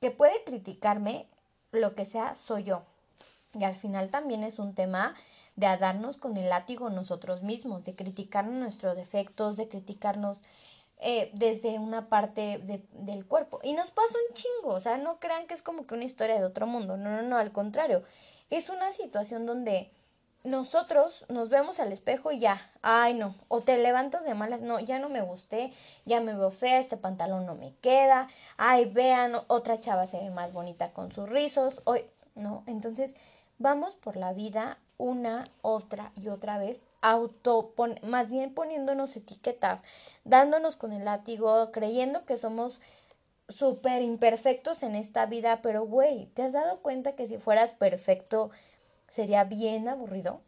que 0.02 0.12
puede 0.12 0.44
criticarme, 0.44 1.28
lo 1.72 1.96
que 1.96 2.06
sea, 2.06 2.36
soy 2.36 2.64
yo. 2.66 2.84
Y 3.54 3.64
al 3.64 3.76
final 3.76 4.10
también 4.10 4.44
es 4.44 4.60
un 4.60 4.76
tema 4.76 5.16
de 5.56 5.78
darnos 5.78 6.18
con 6.18 6.36
el 6.38 6.50
látigo 6.50 6.90
nosotros 6.90 7.44
mismos, 7.44 7.86
de 7.86 7.96
criticarnos 7.96 8.56
nuestros 8.56 8.96
defectos, 8.96 9.56
de 9.56 9.70
criticarnos 9.70 10.42
eh, 11.00 11.32
desde 11.34 11.80
una 11.80 12.10
parte 12.10 12.60
del 12.92 13.26
cuerpo. 13.26 13.60
Y 13.64 13.74
nos 13.74 13.92
pasa 13.92 14.18
un 14.30 14.34
chingo, 14.34 14.74
o 14.74 14.80
sea, 14.80 14.98
no 14.98 15.20
crean 15.20 15.48
que 15.48 15.54
es 15.54 15.62
como 15.62 15.86
que 15.86 15.94
una 15.94 16.06
historia 16.06 16.38
de 16.38 16.46
otro 16.46 16.68
mundo, 16.68 16.98
no, 16.98 17.10
no, 17.10 17.22
no, 17.22 17.38
al 17.38 17.52
contrario, 17.52 18.04
es 18.50 18.70
una 18.70 18.92
situación 18.92 19.46
donde 19.46 19.92
nosotros 20.46 21.26
nos 21.30 21.50
vemos 21.50 21.80
al 21.80 21.92
espejo 21.92 22.32
y 22.32 22.40
ya, 22.40 22.72
ay 22.82 23.14
no, 23.14 23.36
o 23.48 23.62
te 23.62 23.78
levantas 23.78 24.24
de 24.24 24.34
malas, 24.34 24.62
no, 24.62 24.80
ya 24.80 25.00
no 25.00 25.10
me 25.10 25.22
gusté, 25.22 25.74
ya 26.06 26.22
me 26.22 26.34
veo 26.34 26.52
fea, 26.52 26.80
este 26.80 26.98
pantalón 26.98 27.46
no 27.46 27.56
me 27.56 27.76
queda, 27.82 28.28
ay 28.58 28.86
vean, 28.86 29.34
otra 29.48 29.82
chava 29.82 30.08
se 30.08 30.20
ve 30.20 30.30
más 30.30 30.54
bonita 30.54 30.94
con 30.94 31.12
sus 31.12 31.30
rizos, 31.30 31.82
hoy, 31.86 32.06
no, 32.36 32.64
entonces 32.68 33.16
vamos 33.58 33.96
por 33.96 34.16
la 34.16 34.34
vida 34.34 34.78
una, 34.98 35.44
otra 35.62 36.12
y 36.16 36.30
otra 36.30 36.58
vez, 36.58 36.86
auto, 37.02 37.74
más 38.04 38.30
bien 38.30 38.54
poniéndonos 38.54 39.16
etiquetas, 39.16 39.84
dándonos 40.24 40.78
con 40.78 40.94
el 40.94 41.06
látigo, 41.06 41.72
creyendo 41.72 42.26
que 42.26 42.38
somos 42.38 42.80
súper 43.50 44.02
imperfectos 44.02 44.84
en 44.84 44.96
esta 44.96 45.26
vida, 45.26 45.62
pero 45.62 45.86
güey, 45.86 46.28
¿te 46.28 46.44
has 46.44 46.54
dado 46.54 46.82
cuenta 46.82 47.16
que 47.16 47.28
si 47.28 47.38
fueras 47.38 47.74
perfecto 47.74 48.52
sería 49.16 49.46
bien 49.46 49.88
aburrido? 49.88 50.42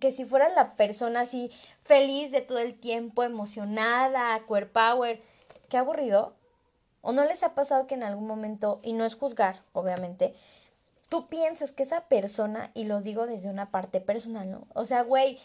Que 0.00 0.10
si 0.10 0.24
fueras 0.24 0.54
la 0.54 0.76
persona 0.76 1.20
así 1.20 1.50
feliz 1.82 2.30
de 2.30 2.40
todo 2.40 2.58
el 2.58 2.74
tiempo, 2.74 3.22
emocionada, 3.22 4.42
queer 4.46 4.72
power, 4.72 5.22
qué 5.68 5.76
aburrido. 5.76 6.34
¿O 7.02 7.12
no 7.12 7.24
les 7.24 7.42
ha 7.42 7.54
pasado 7.54 7.86
que 7.86 7.94
en 7.94 8.02
algún 8.02 8.26
momento, 8.26 8.80
y 8.82 8.94
no 8.94 9.04
es 9.04 9.14
juzgar, 9.14 9.62
obviamente, 9.72 10.34
tú 11.08 11.28
piensas 11.28 11.72
que 11.72 11.82
esa 11.82 12.08
persona, 12.08 12.70
y 12.74 12.84
lo 12.84 13.00
digo 13.00 13.26
desde 13.26 13.50
una 13.50 13.70
parte 13.70 14.00
personal, 14.00 14.50
¿no? 14.50 14.66
O 14.74 14.86
sea, 14.86 15.02
güey, 15.02 15.38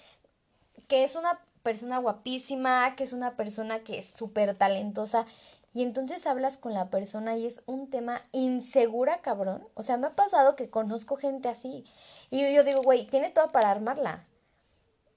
que 0.88 1.04
es 1.04 1.16
una 1.16 1.40
persona 1.64 2.00
guapísima, 2.00 2.96
que 2.96 3.04
es 3.04 3.14
una 3.14 3.36
persona 3.36 3.84
que 3.84 4.00
es 4.00 4.08
súper 4.08 4.56
talentosa, 4.56 5.26
y 5.74 5.84
entonces 5.84 6.28
hablas 6.28 6.58
con 6.58 6.74
la 6.74 6.90
persona 6.90 7.38
y 7.38 7.46
es 7.46 7.62
un 7.66 7.90
tema 7.90 8.24
insegura, 8.34 9.22
cabrón. 9.22 9.66
O 9.74 9.84
sea, 9.84 9.98
me 9.98 10.08
ha 10.08 10.16
pasado 10.16 10.56
que 10.56 10.70
conozco 10.70 11.16
gente 11.16 11.48
así. 11.48 11.86
Y 12.30 12.54
yo, 12.54 12.64
digo, 12.64 12.82
güey, 12.82 13.06
tiene 13.06 13.30
todo 13.30 13.52
para 13.52 13.72
armarla. 13.72 14.26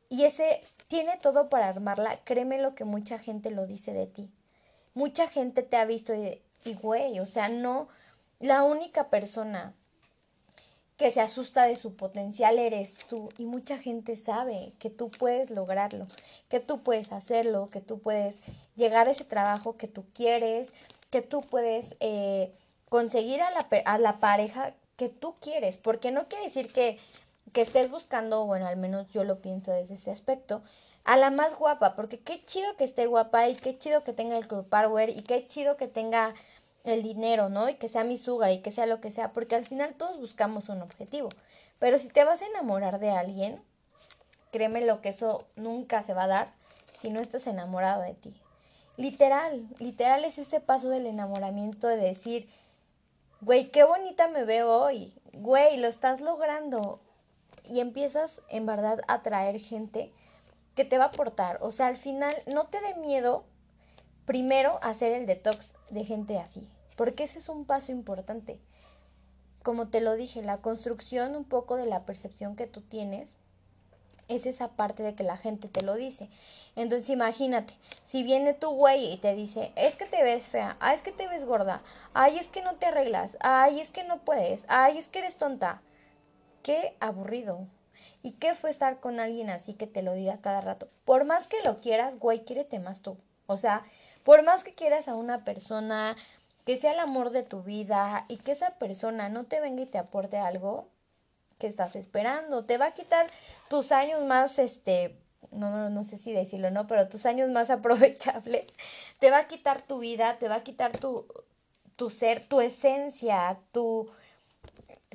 Y 0.09 0.25
ese 0.25 0.61
tiene 0.87 1.17
todo 1.17 1.49
para 1.49 1.69
armarla, 1.69 2.21
créeme 2.25 2.59
lo 2.59 2.77
que 2.77 2.85
mucha 2.85 3.19
gente 3.19 3.51
lo 3.51 3.67
dice 3.67 3.93
de 3.93 4.07
ti. 4.07 4.31
Mucha 4.95 5.27
gente 5.27 5.63
te 5.63 5.77
ha 5.77 5.85
visto 5.87 6.15
y, 6.15 6.75
güey, 6.75 7.19
o 7.19 7.27
sea, 7.27 7.49
no, 7.49 7.89
la 8.39 8.63
única 8.63 9.11
persona 9.11 9.75
que 10.97 11.11
se 11.11 11.21
asusta 11.21 11.67
de 11.67 11.77
su 11.77 11.97
potencial 11.97 12.59
eres 12.59 13.07
tú. 13.09 13.29
Y 13.39 13.47
mucha 13.47 13.79
gente 13.79 14.17
sabe 14.17 14.73
que 14.79 14.91
tú 14.91 15.11
puedes 15.11 15.51
lograrlo, 15.51 16.07
que 16.49 16.61
tú 16.61 16.83
puedes 16.83 17.13
hacerlo, 17.13 17.67
que 17.67 17.81
tú 17.81 17.99
puedes 18.01 18.41
llegar 18.77 19.09
a 19.09 19.11
ese 19.11 19.25
trabajo 19.25 19.77
que 19.77 19.89
tú 19.89 20.05
quieres, 20.15 20.73
que 21.11 21.23
tú 21.23 21.43
puedes 21.43 21.97
eh, 22.01 22.53
conseguir 22.89 23.43
a 23.43 23.51
la, 23.51 23.67
a 23.85 23.99
la 23.99 24.19
pareja 24.19 24.75
que 24.97 25.09
tú 25.09 25.35
quieres, 25.41 25.79
porque 25.79 26.13
no 26.13 26.29
quiere 26.29 26.45
decir 26.45 26.73
que, 26.73 26.99
que 27.53 27.63
estés 27.63 27.91
buscando, 27.91 28.47
bueno, 28.47 28.67
al 28.67 28.77
menos 28.77 29.09
yo 29.13 29.25
lo 29.25 29.41
pienso 29.41 29.73
desde 29.73 29.95
ese 29.95 30.11
aspecto, 30.11 30.63
a 31.05 31.17
la 31.17 31.31
más 31.31 31.59
guapa, 31.59 31.97
porque 31.97 32.21
qué 32.21 32.43
chido 32.45 32.77
que 32.77 32.85
esté 32.85 33.07
guapa 33.07 33.49
y 33.49 33.57
qué 33.57 33.79
chido 33.79 34.05
que 34.05 34.13
tenga 34.13 34.39
el 34.39 34.49
club 34.49 34.69
power 34.69 35.11
y 35.11 35.23
qué 35.23 35.47
chido 35.47 35.77
que 35.77 35.87
tenga 35.87 36.35
el 36.85 37.03
dinero, 37.03 37.49
¿no? 37.49 37.69
Y 37.69 37.75
que 37.75 37.89
sea 37.89 38.05
mi 38.05 38.19
sugar 38.19 38.53
y 38.53 38.61
que 38.61 38.71
sea 38.71 38.87
lo 38.87 39.01
que 39.01 39.11
sea, 39.11 39.33
porque 39.33 39.57
al 39.57 39.67
final 39.67 39.95
todos 39.95 40.19
buscamos 40.19 40.69
un 40.69 40.83
objetivo. 40.83 41.31
Pero 41.79 41.99
si 41.99 42.09
te 42.09 42.25
vas 42.25 42.43
a 42.43 42.47
enamorar 42.47 42.99
de 42.99 43.11
alguien, 43.11 43.63
créeme 44.53 44.85
lo 44.85 45.01
que 45.01 45.09
eso 45.09 45.47
nunca 45.57 46.03
se 46.03 46.15
va 46.15 46.25
a 46.25 46.29
dar 46.29 46.53
si 46.95 47.11
no 47.11 47.21
estás 47.21 47.47
enamorado 47.47 48.03
de 48.03 48.15
ti. 48.15 48.41
Literal, 48.97 49.67
literal 49.79 50.25
es 50.25 50.39
ese 50.39 50.61
paso 50.61 50.89
del 50.89 51.07
enamoramiento 51.07 51.89
de 51.89 51.97
decir, 51.97 52.49
güey, 53.41 53.71
qué 53.71 53.83
bonita 53.85 54.29
me 54.29 54.45
veo 54.45 54.71
hoy, 54.71 55.15
güey, 55.33 55.79
lo 55.79 55.89
estás 55.89 56.21
logrando. 56.21 57.01
Y 57.65 57.81
empiezas 57.81 58.43
en 58.49 58.67
verdad 58.67 59.01
a 59.09 59.15
atraer 59.15 59.59
gente 59.59 60.13
que 60.75 60.85
te 60.85 60.99
va 60.99 61.05
a 61.05 61.09
aportar. 61.09 61.59
O 61.63 61.71
sea, 61.71 61.87
al 61.87 61.97
final 61.97 62.35
no 62.47 62.65
te 62.65 62.81
dé 62.83 62.95
miedo 62.97 63.45
primero 64.27 64.79
hacer 64.83 65.13
el 65.13 65.27
detox 65.27 65.75
de 65.91 66.05
gente 66.05 66.39
así 66.39 66.69
porque 66.97 67.25
ese 67.25 67.39
es 67.39 67.49
un 67.49 67.65
paso 67.65 67.93
importante. 67.93 68.59
Como 69.63 69.89
te 69.89 70.01
lo 70.01 70.15
dije, 70.15 70.43
la 70.43 70.59
construcción 70.59 71.37
un 71.37 71.45
poco 71.45 71.77
de 71.77 71.87
la 71.87 72.05
percepción 72.05 72.57
que 72.57 72.67
tú 72.67 72.81
tienes 72.83 73.37
es 74.29 74.47
esa 74.47 74.69
parte 74.69 75.03
de 75.03 75.15
que 75.15 75.23
la 75.23 75.37
gente 75.37 75.69
te 75.69 75.85
lo 75.85 75.95
dice. 75.95 76.29
Entonces 76.77 77.11
imagínate, 77.11 77.75
si 78.05 78.23
viene 78.23 78.55
tu 78.55 78.71
güey 78.71 79.13
y 79.13 79.19
te 79.19 79.35
dice, 79.35 79.73
es 79.77 79.97
que 79.97 80.07
te 80.07 80.23
ves 80.23 80.49
fea, 80.49 80.77
ay, 80.81 80.95
es 80.95 81.03
que 81.03 81.13
te 81.13 81.29
ves 81.29 81.45
gorda, 81.45 81.83
ay, 82.15 82.39
es 82.39 82.49
que 82.49 82.63
no 82.63 82.77
te 82.77 82.87
arreglas, 82.87 83.37
ay, 83.41 83.81
es 83.81 83.91
que 83.91 84.05
no 84.05 84.19
puedes, 84.25 84.65
ay, 84.69 84.99
es 84.99 85.09
que 85.09 85.21
eres 85.21 85.37
tonta. 85.37 85.83
Qué 86.63 86.97
aburrido. 87.01 87.67
¿Y 88.23 88.33
qué 88.33 88.55
fue 88.55 88.71
estar 88.71 89.01
con 89.01 89.21
alguien 89.21 89.51
así 89.51 89.75
que 89.75 89.87
te 89.87 90.03
lo 90.03 90.15
diga 90.15 90.41
cada 90.41 90.61
rato? 90.61 90.89
Por 91.05 91.27
más 91.27 91.47
que 91.47 91.63
lo 91.65 91.77
quieras, 91.77 92.19
güey, 92.19 92.45
quiérete 92.45 92.79
más 92.79 93.01
tú. 93.01 93.19
O 93.47 93.57
sea, 93.59 93.83
por 94.25 94.43
más 94.43 94.65
que 94.65 94.73
quieras 94.73 95.09
a 95.09 95.15
una 95.15 95.45
persona 95.45 96.17
que 96.65 96.77
sea 96.77 96.93
el 96.93 96.99
amor 96.99 97.31
de 97.31 97.43
tu 97.43 97.63
vida 97.63 98.25
y 98.29 98.39
que 98.39 98.53
esa 98.53 98.79
persona 98.79 99.29
no 99.29 99.45
te 99.45 99.61
venga 99.61 99.83
y 99.83 99.87
te 99.87 99.99
aporte 99.99 100.39
algo 100.39 100.89
que 101.59 101.67
estás 101.67 101.97
esperando. 101.97 102.65
Te 102.65 102.79
va 102.79 102.87
a 102.87 102.95
quitar 102.95 103.27
tus 103.69 103.93
años 103.93 104.25
más, 104.25 104.59
este, 104.59 105.17
no, 105.53 105.71
no, 105.71 105.91
no 105.91 106.03
sé 106.03 106.17
si 106.17 106.33
decirlo, 106.33 106.71
¿no? 106.71 106.87
Pero 106.87 107.09
tus 107.09 107.27
años 107.27 107.51
más 107.51 107.71
aprovechables. 107.71 108.67
Te 109.19 109.31
va 109.31 109.39
a 109.39 109.49
quitar 109.49 109.83
tu 109.83 109.99
vida, 109.99 110.39
te 110.39 110.49
va 110.49 110.57
a 110.57 110.65
quitar 110.65 110.97
tu, 110.97 111.27
tu 111.97 112.11
ser, 112.11 112.47
tu 112.47 112.61
esencia, 112.61 113.59
tu... 113.73 114.09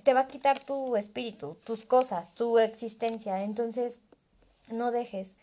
Te 0.03 0.13
va 0.13 0.21
a 0.21 0.27
quitar 0.27 0.57
tu 0.59 0.95
espíritu, 0.95 1.57
tus 1.65 1.85
cosas, 1.85 2.33
tu 2.33 2.57
existencia. 2.57 3.43
Entonces, 3.43 3.99
no 4.69 4.91
dejes 4.91 5.35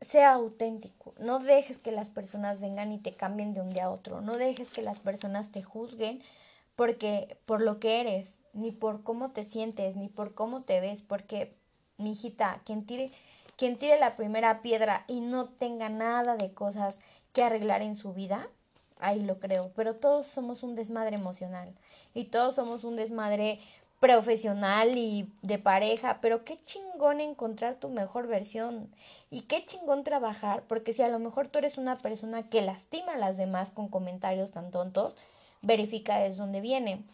sea 0.00 0.32
auténtico, 0.32 1.14
no 1.18 1.38
dejes 1.38 1.78
que 1.78 1.92
las 1.92 2.10
personas 2.10 2.60
vengan 2.60 2.92
y 2.92 2.98
te 2.98 3.14
cambien 3.14 3.52
de 3.52 3.60
un 3.60 3.70
día 3.70 3.84
a 3.84 3.90
otro, 3.90 4.20
no 4.20 4.36
dejes 4.36 4.70
que 4.70 4.82
las 4.82 4.98
personas 4.98 5.52
te 5.52 5.62
juzguen 5.62 6.22
porque 6.74 7.36
por 7.44 7.60
lo 7.60 7.78
que 7.78 8.00
eres, 8.00 8.38
ni 8.54 8.72
por 8.72 9.02
cómo 9.02 9.32
te 9.32 9.44
sientes, 9.44 9.96
ni 9.96 10.08
por 10.08 10.34
cómo 10.34 10.62
te 10.62 10.80
ves, 10.80 11.02
porque 11.02 11.54
mi 11.98 12.12
hijita, 12.12 12.62
quien 12.64 12.86
tire 12.86 13.10
quien 13.60 13.76
tire 13.76 13.98
la 13.98 14.16
primera 14.16 14.62
piedra 14.62 15.04
y 15.06 15.20
no 15.20 15.50
tenga 15.50 15.90
nada 15.90 16.36
de 16.36 16.54
cosas 16.54 16.96
que 17.34 17.42
arreglar 17.42 17.82
en 17.82 17.94
su 17.94 18.14
vida, 18.14 18.48
ahí 19.00 19.22
lo 19.22 19.38
creo, 19.38 19.70
pero 19.76 19.96
todos 19.96 20.26
somos 20.26 20.62
un 20.62 20.74
desmadre 20.74 21.16
emocional 21.16 21.70
y 22.14 22.24
todos 22.24 22.54
somos 22.54 22.84
un 22.84 22.96
desmadre 22.96 23.58
profesional 24.00 24.96
y 24.96 25.30
de 25.42 25.58
pareja, 25.58 26.20
pero 26.22 26.42
qué 26.42 26.56
chingón 26.56 27.20
encontrar 27.20 27.76
tu 27.76 27.90
mejor 27.90 28.26
versión 28.26 28.90
y 29.30 29.42
qué 29.42 29.66
chingón 29.66 30.04
trabajar, 30.04 30.64
porque 30.66 30.94
si 30.94 31.02
a 31.02 31.08
lo 31.08 31.18
mejor 31.18 31.48
tú 31.48 31.58
eres 31.58 31.76
una 31.76 31.96
persona 31.96 32.48
que 32.48 32.62
lastima 32.62 33.12
a 33.12 33.18
las 33.18 33.36
demás 33.36 33.70
con 33.70 33.88
comentarios 33.88 34.52
tan 34.52 34.70
tontos, 34.70 35.16
verifica 35.60 36.18
desde 36.18 36.38
dónde 36.38 36.62
viene. 36.62 37.04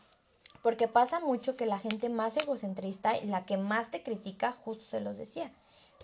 Porque 0.62 0.86
pasa 0.88 1.20
mucho 1.20 1.56
que 1.56 1.66
la 1.66 1.78
gente 1.78 2.08
más 2.08 2.36
egocentrista 2.36 3.16
y 3.16 3.26
la 3.26 3.44
que 3.44 3.56
más 3.56 3.90
te 3.90 4.02
critica, 4.02 4.52
justo 4.52 4.84
se 4.84 5.00
los 5.00 5.16
decía, 5.16 5.50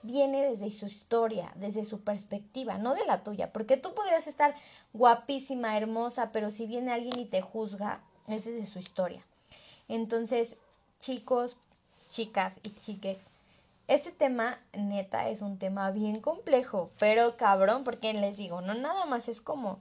viene 0.02 0.42
desde 0.42 0.70
su 0.70 0.86
historia, 0.86 1.52
desde 1.56 1.84
su 1.84 2.02
perspectiva, 2.02 2.78
no 2.78 2.94
de 2.94 3.04
la 3.06 3.22
tuya, 3.22 3.52
porque 3.52 3.76
tú 3.76 3.94
podrías 3.94 4.26
estar 4.26 4.54
guapísima, 4.92 5.76
hermosa, 5.76 6.32
pero 6.32 6.50
si 6.50 6.66
viene 6.66 6.92
alguien 6.92 7.18
y 7.18 7.26
te 7.26 7.40
juzga, 7.40 8.02
es 8.26 8.44
desde 8.44 8.66
su 8.66 8.80
historia. 8.80 9.24
Entonces, 9.88 10.56
chicos, 11.02 11.56
chicas 12.10 12.60
y 12.62 12.70
chiques. 12.70 13.18
Este 13.88 14.12
tema, 14.12 14.60
neta, 14.72 15.28
es 15.28 15.42
un 15.42 15.58
tema 15.58 15.90
bien 15.90 16.20
complejo, 16.20 16.92
pero 17.00 17.36
cabrón, 17.36 17.82
porque 17.82 18.14
les 18.14 18.36
digo, 18.36 18.60
no 18.60 18.74
nada 18.74 19.04
más 19.06 19.28
es 19.28 19.40
como, 19.40 19.80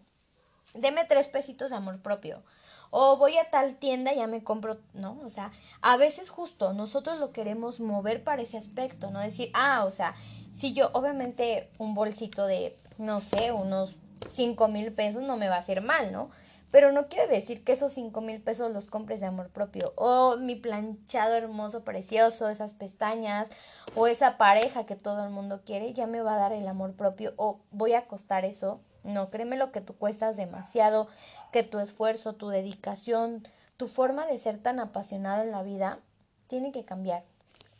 deme 0.73 1.05
tres 1.05 1.27
pesitos 1.27 1.69
de 1.69 1.77
amor 1.77 2.01
propio. 2.01 2.43
o 2.89 3.17
voy 3.17 3.37
a 3.37 3.49
tal 3.51 3.75
tienda 3.75 4.11
y 4.13 4.17
ya 4.17 4.27
me 4.27 4.43
compro, 4.43 4.77
¿no? 4.93 5.17
O 5.23 5.29
sea, 5.29 5.51
a 5.81 5.95
veces 5.95 6.29
justo 6.29 6.73
nosotros 6.73 7.19
lo 7.19 7.31
queremos 7.31 7.79
mover 7.79 8.23
para 8.23 8.41
ese 8.41 8.57
aspecto, 8.57 9.11
¿no? 9.11 9.19
Decir, 9.19 9.51
ah, 9.53 9.85
o 9.85 9.91
sea, 9.91 10.15
si 10.51 10.73
yo, 10.73 10.89
obviamente, 10.93 11.69
un 11.77 11.93
bolsito 11.93 12.47
de, 12.47 12.75
no 12.97 13.21
sé, 13.21 13.51
unos 13.51 13.95
cinco 14.27 14.67
mil 14.67 14.91
pesos 14.91 15.21
no 15.21 15.37
me 15.37 15.49
va 15.49 15.55
a 15.55 15.59
hacer 15.59 15.81
mal, 15.81 16.11
¿no? 16.11 16.31
Pero 16.71 16.93
no 16.93 17.07
quiere 17.09 17.27
decir 17.27 17.63
que 17.63 17.73
esos 17.73 17.93
cinco 17.93 18.21
mil 18.21 18.41
pesos 18.41 18.71
los 18.71 18.85
compres 18.85 19.19
de 19.19 19.25
amor 19.25 19.49
propio. 19.49 19.93
O 19.97 20.37
mi 20.37 20.55
planchado 20.55 21.35
hermoso, 21.35 21.83
precioso, 21.83 22.47
esas 22.47 22.73
pestañas, 22.73 23.49
o 23.95 24.07
esa 24.07 24.37
pareja 24.37 24.85
que 24.85 24.95
todo 24.95 25.23
el 25.23 25.29
mundo 25.31 25.61
quiere, 25.65 25.93
ya 25.93 26.07
me 26.07 26.21
va 26.21 26.35
a 26.35 26.39
dar 26.39 26.53
el 26.53 26.67
amor 26.67 26.93
propio. 26.93 27.33
O 27.35 27.59
voy 27.71 27.93
a 27.93 28.07
costar 28.07 28.45
eso. 28.45 28.79
No, 29.03 29.29
créeme 29.29 29.57
lo 29.57 29.71
que 29.71 29.81
tú 29.81 29.95
cuestas 29.97 30.37
demasiado, 30.37 31.07
que 31.51 31.63
tu 31.63 31.79
esfuerzo, 31.79 32.33
tu 32.33 32.49
dedicación, 32.49 33.45
tu 33.75 33.87
forma 33.87 34.25
de 34.25 34.37
ser 34.37 34.57
tan 34.59 34.79
apasionada 34.79 35.43
en 35.43 35.51
la 35.51 35.63
vida, 35.63 35.99
tiene 36.47 36.71
que 36.71 36.85
cambiar. 36.85 37.23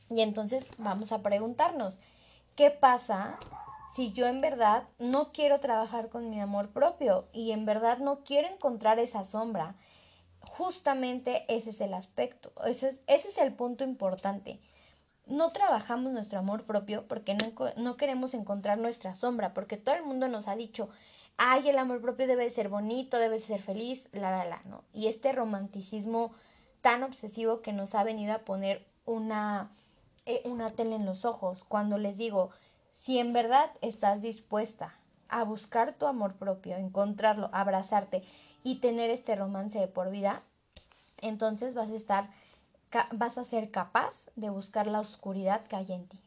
Y 0.10 0.22
entonces 0.22 0.70
vamos 0.78 1.12
a 1.12 1.22
preguntarnos, 1.22 1.98
¿qué 2.56 2.72
pasa 2.72 3.38
si 3.94 4.12
yo 4.12 4.28
en 4.28 4.42
verdad 4.42 4.88
no 5.00 5.32
quiero 5.32 5.60
trabajar 5.60 6.10
con 6.10 6.30
mi 6.30 6.40
amor 6.40 6.70
propio 6.70 7.28
y 7.34 7.52
en 7.52 7.66
verdad 7.66 7.98
no 7.98 8.24
quiero 8.24 8.48
encontrar 8.48 9.00
esa 9.00 9.24
sombra. 9.24 9.76
Justamente 10.42 11.46
ese 11.50 11.70
es 11.70 11.82
el 11.82 11.94
aspecto, 11.94 12.52
ese 12.66 12.90
es, 12.90 13.00
ese 13.08 13.30
es 13.30 13.38
el 13.38 13.54
punto 13.54 13.84
importante. 13.84 14.60
No 15.28 15.52
trabajamos 15.52 16.12
nuestro 16.12 16.40
amor 16.40 16.66
propio 16.66 17.08
porque 17.08 17.36
no, 17.36 17.54
no 17.78 17.96
queremos 17.96 18.34
encontrar 18.34 18.80
nuestra 18.80 19.14
sombra, 19.16 19.54
porque 19.54 19.78
todo 19.78 19.96
el 19.96 20.04
mundo 20.04 20.28
nos 20.30 20.48
ha 20.48 20.56
dicho, 20.56 20.90
ay, 21.38 21.70
el 21.70 21.78
amor 21.78 22.02
propio 22.02 22.28
debe 22.28 22.50
ser 22.50 22.70
bonito, 22.70 23.20
debe 23.20 23.38
ser 23.38 23.62
feliz, 23.62 24.10
la, 24.14 24.32
la, 24.32 24.46
la, 24.46 24.62
¿no? 24.66 24.84
Y 24.94 25.08
este 25.08 25.32
romanticismo 25.32 26.32
tan 26.82 27.04
obsesivo 27.04 27.62
que 27.62 27.74
nos 27.74 27.94
ha 27.94 28.04
venido 28.04 28.34
a 28.34 28.40
poner 28.40 28.86
una, 29.06 29.70
eh, 30.26 30.42
una 30.46 30.70
tele 30.70 30.96
en 30.96 31.06
los 31.06 31.26
ojos. 31.26 31.64
Cuando 31.64 31.98
les 31.98 32.18
digo, 32.18 32.50
si 32.92 33.20
en 33.20 33.34
verdad 33.34 33.72
estás 33.82 34.22
dispuesta 34.22 34.94
a 35.30 35.44
buscar 35.44 35.94
tu 35.94 36.08
amor 36.08 36.36
propio, 36.36 36.76
encontrarlo, 36.78 37.50
abrazarte 37.54 38.24
y 38.64 38.76
tener 38.80 39.10
este 39.10 39.36
romance 39.36 39.80
de 39.80 39.88
por 39.88 40.12
vida, 40.12 40.42
entonces 41.18 41.74
vas 41.74 41.90
a 41.90 41.96
estar 41.96 42.30
vas 43.14 43.38
a 43.38 43.44
ser 43.44 43.72
capaz 43.72 44.30
de 44.36 44.50
buscar 44.50 44.88
la 44.88 45.00
oscuridad 45.00 45.64
que 45.64 45.78
hay 45.78 45.94
en 45.94 46.08
ti. 46.08 46.20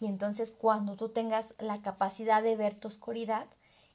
Y 0.00 0.06
entonces 0.06 0.50
cuando 0.50 0.96
tú 0.96 1.10
tengas 1.10 1.54
la 1.58 1.82
capacidad 1.82 2.42
de 2.42 2.56
ver 2.56 2.78
tu 2.78 2.88
oscuridad 2.88 3.46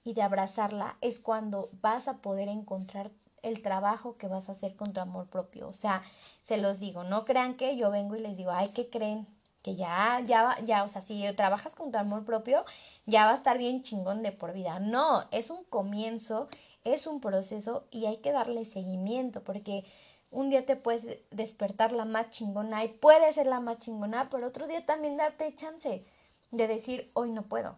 y 0.04 0.14
de 0.14 0.22
abrazarla, 0.22 0.98
es 1.02 1.20
cuando 1.20 1.70
vas 1.82 2.08
a 2.08 2.18
poder 2.18 2.48
encontrar 2.48 3.12
el 3.42 3.62
trabajo 3.62 4.18
que 4.18 4.28
vas 4.28 4.50
a 4.50 4.52
hacer 4.52 4.76
con 4.76 4.94
tu 4.94 5.00
amor 5.00 5.28
propio. 5.28 5.68
O 5.68 5.74
sea, 5.74 6.04
se 6.46 6.58
los 6.58 6.80
digo, 6.80 7.04
no 7.04 7.26
crean 7.26 7.56
que 7.56 7.76
yo 7.78 7.90
vengo 7.90 8.16
y 8.16 8.20
les 8.20 8.38
digo, 8.38 8.52
ay, 8.52 8.70
¿qué 8.70 8.90
creen? 8.90 9.28
Que 9.62 9.76
ya, 9.76 10.22
ya, 10.26 10.58
ya, 10.64 10.84
o 10.84 10.88
sea, 10.88 11.02
si 11.02 11.24
trabajas 11.36 11.76
con 11.76 11.92
tu 11.92 11.98
amor 11.98 12.26
propio, 12.26 12.66
ya 13.06 13.26
va 13.26 13.32
a 13.32 13.36
estar 13.36 13.58
bien 13.58 13.84
chingón 13.84 14.24
de 14.24 14.32
por 14.32 14.54
vida. 14.54 14.80
No, 14.80 15.28
es 15.32 15.50
un 15.50 15.64
comienzo, 15.66 16.48
es 16.84 17.08
un 17.08 17.22
proceso 17.22 17.86
y 17.92 18.06
hay 18.06 18.18
que 18.18 18.32
darle 18.32 18.66
seguimiento 18.66 19.44
porque 19.44 19.86
un 20.32 20.50
día 20.50 20.66
te 20.66 20.78
puedes 20.78 21.20
despertar 21.30 21.92
la 21.92 22.06
más 22.06 22.30
chingona 22.32 22.84
y 22.84 22.88
puede 22.88 23.32
ser 23.34 23.48
la 23.48 23.60
más 23.60 23.80
chingona, 23.80 24.30
pero 24.30 24.48
otro 24.48 24.68
día 24.68 24.86
también 24.86 25.18
darte 25.18 25.54
chance 25.56 26.06
de 26.52 26.68
decir, 26.68 27.12
hoy 27.14 27.32
no 27.32 27.44
puedo. 27.44 27.78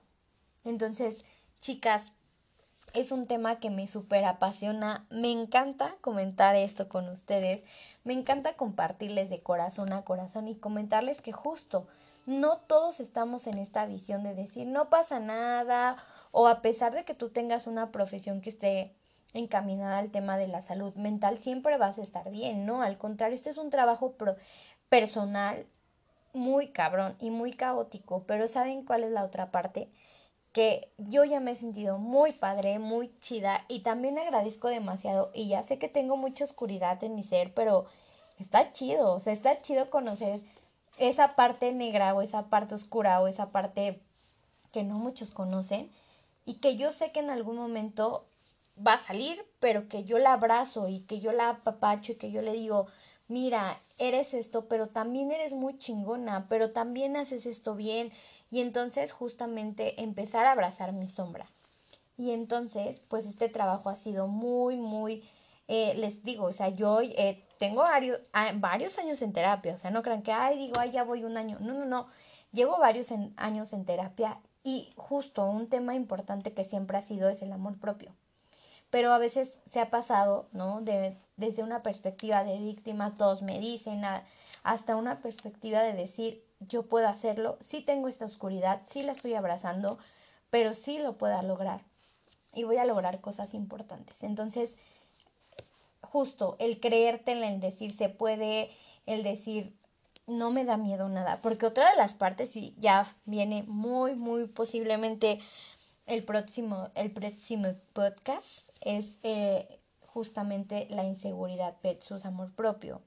Entonces, 0.63 1.25
chicas, 1.59 2.13
es 2.93 3.11
un 3.11 3.27
tema 3.27 3.59
que 3.59 3.69
me 3.69 3.87
súper 3.87 4.23
apasiona. 4.25 5.05
Me 5.09 5.31
encanta 5.31 5.95
comentar 6.01 6.55
esto 6.55 6.87
con 6.87 7.09
ustedes. 7.09 7.63
Me 8.03 8.13
encanta 8.13 8.55
compartirles 8.55 9.29
de 9.29 9.41
corazón 9.41 9.93
a 9.93 10.03
corazón 10.03 10.47
y 10.47 10.55
comentarles 10.55 11.21
que 11.21 11.31
justo 11.31 11.87
no 12.25 12.57
todos 12.57 12.99
estamos 12.99 13.47
en 13.47 13.57
esta 13.57 13.85
visión 13.85 14.23
de 14.23 14.33
decir 14.33 14.65
no 14.67 14.89
pasa 14.89 15.19
nada 15.19 15.97
o 16.31 16.47
a 16.47 16.61
pesar 16.61 16.93
de 16.93 17.03
que 17.03 17.13
tú 17.13 17.29
tengas 17.29 17.67
una 17.67 17.91
profesión 17.91 18.39
que 18.39 18.49
esté 18.49 18.95
encaminada 19.33 19.97
al 19.97 20.11
tema 20.11 20.37
de 20.37 20.47
la 20.47 20.61
salud 20.61 20.93
mental, 20.95 21.37
siempre 21.37 21.77
vas 21.77 21.97
a 21.97 22.01
estar 22.01 22.29
bien, 22.29 22.65
¿no? 22.65 22.81
Al 22.81 22.97
contrario, 22.97 23.35
este 23.35 23.49
es 23.49 23.57
un 23.57 23.71
trabajo 23.71 24.15
personal 24.89 25.65
muy 26.33 26.69
cabrón 26.69 27.15
y 27.19 27.31
muy 27.31 27.53
caótico, 27.53 28.23
pero 28.25 28.47
¿saben 28.47 28.85
cuál 28.85 29.03
es 29.03 29.11
la 29.11 29.23
otra 29.23 29.51
parte? 29.51 29.89
Que 30.53 30.91
yo 30.97 31.25
ya 31.25 31.39
me 31.39 31.51
he 31.51 31.55
sentido 31.55 31.97
muy 31.97 32.31
padre, 32.31 32.79
muy 32.79 33.11
chida 33.19 33.65
y 33.67 33.79
también 33.79 34.19
agradezco 34.19 34.69
demasiado 34.69 35.31
y 35.33 35.49
ya 35.49 35.63
sé 35.63 35.79
que 35.79 35.89
tengo 35.89 36.15
mucha 36.15 36.43
oscuridad 36.43 37.03
en 37.03 37.15
mi 37.15 37.23
ser, 37.23 37.53
pero 37.55 37.85
está 38.39 38.71
chido, 38.71 39.15
o 39.15 39.19
sea, 39.19 39.33
está 39.33 39.57
chido 39.57 39.89
conocer 39.89 40.41
esa 40.99 41.35
parte 41.35 41.73
negra 41.73 42.13
o 42.13 42.21
esa 42.21 42.49
parte 42.49 42.75
oscura 42.75 43.19
o 43.19 43.27
esa 43.27 43.51
parte 43.51 43.99
que 44.71 44.83
no 44.83 44.99
muchos 44.99 45.31
conocen 45.31 45.91
y 46.45 46.55
que 46.55 46.77
yo 46.77 46.91
sé 46.91 47.11
que 47.11 47.19
en 47.19 47.31
algún 47.31 47.55
momento 47.55 48.25
va 48.75 48.93
a 48.93 48.99
salir, 48.99 49.43
pero 49.59 49.87
que 49.87 50.03
yo 50.03 50.19
la 50.19 50.33
abrazo 50.33 50.87
y 50.87 50.99
que 51.01 51.19
yo 51.19 51.31
la 51.31 51.49
apapacho 51.49 52.11
y 52.11 52.15
que 52.15 52.31
yo 52.31 52.43
le 52.43 52.53
digo, 52.53 52.87
mira, 53.27 53.79
eres 53.97 54.33
esto, 54.33 54.67
pero 54.67 54.87
también 54.87 55.31
eres 55.31 55.53
muy 55.53 55.77
chingona, 55.77 56.47
pero 56.49 56.71
también 56.71 57.17
haces 57.17 57.45
esto 57.45 57.75
bien. 57.75 58.11
Y 58.49 58.61
entonces 58.61 59.11
justamente 59.11 60.01
empezar 60.01 60.45
a 60.45 60.51
abrazar 60.51 60.93
mi 60.93 61.07
sombra. 61.07 61.47
Y 62.17 62.31
entonces, 62.31 62.99
pues 62.99 63.25
este 63.25 63.49
trabajo 63.49 63.89
ha 63.89 63.95
sido 63.95 64.27
muy, 64.27 64.77
muy, 64.77 65.23
eh, 65.67 65.93
les 65.95 66.23
digo, 66.23 66.45
o 66.45 66.53
sea, 66.53 66.69
yo 66.69 67.01
eh, 67.01 67.43
tengo 67.57 67.81
varios, 67.81 68.19
varios 68.55 68.99
años 68.99 69.21
en 69.21 69.33
terapia, 69.33 69.73
o 69.73 69.77
sea, 69.77 69.89
no 69.91 70.03
crean 70.03 70.21
que, 70.21 70.31
ay, 70.31 70.57
digo, 70.57 70.73
ay, 70.79 70.91
ya 70.91 71.03
voy 71.03 71.23
un 71.23 71.37
año. 71.37 71.57
No, 71.59 71.73
no, 71.73 71.85
no, 71.85 72.07
llevo 72.51 72.77
varios 72.79 73.11
años 73.37 73.73
en 73.73 73.85
terapia 73.85 74.39
y 74.63 74.93
justo 74.95 75.45
un 75.45 75.67
tema 75.69 75.95
importante 75.95 76.53
que 76.53 76.65
siempre 76.65 76.97
ha 76.97 77.01
sido 77.01 77.29
es 77.29 77.41
el 77.41 77.51
amor 77.51 77.79
propio. 77.79 78.11
Pero 78.89 79.11
a 79.11 79.17
veces 79.17 79.59
se 79.65 79.79
ha 79.79 79.89
pasado, 79.89 80.47
¿no? 80.51 80.81
De 80.81 81.17
desde 81.37 81.63
una 81.63 81.83
perspectiva 81.83 82.43
de 82.43 82.57
víctima, 82.57 83.13
todos 83.13 83.41
me 83.41 83.59
dicen, 83.59 84.01
hasta 84.63 84.95
una 84.95 85.21
perspectiva 85.21 85.81
de 85.81 85.93
decir, 85.93 86.43
yo 86.59 86.83
puedo 86.83 87.07
hacerlo, 87.07 87.57
sí 87.61 87.81
tengo 87.81 88.07
esta 88.07 88.25
oscuridad, 88.25 88.81
sí 88.85 89.03
la 89.03 89.11
estoy 89.11 89.33
abrazando, 89.33 89.97
pero 90.49 90.73
sí 90.73 90.99
lo 90.99 91.17
puedo 91.17 91.41
lograr 91.41 91.81
y 92.53 92.63
voy 92.63 92.77
a 92.77 92.85
lograr 92.85 93.19
cosas 93.21 93.53
importantes. 93.53 94.23
Entonces, 94.23 94.75
justo 96.01 96.55
el 96.59 96.79
creértela, 96.79 97.49
el 97.49 97.59
decir 97.59 97.91
se 97.91 98.09
puede, 98.09 98.69
el 99.05 99.23
decir 99.23 99.75
no 100.27 100.51
me 100.51 100.63
da 100.63 100.77
miedo 100.77 101.09
nada, 101.09 101.37
porque 101.41 101.65
otra 101.65 101.89
de 101.89 101.97
las 101.97 102.13
partes, 102.13 102.55
y 102.55 102.75
ya 102.77 103.13
viene 103.25 103.63
muy, 103.63 104.15
muy 104.15 104.47
posiblemente 104.47 105.39
el 106.05 106.23
próximo, 106.23 106.89
el 106.95 107.11
próximo 107.11 107.69
podcast, 107.93 108.69
es 108.81 109.17
eh, 109.23 109.79
justamente 110.13 110.87
la 110.89 111.03
inseguridad 111.03 111.75
versus 111.81 112.25
amor 112.25 112.53
propio. 112.53 113.01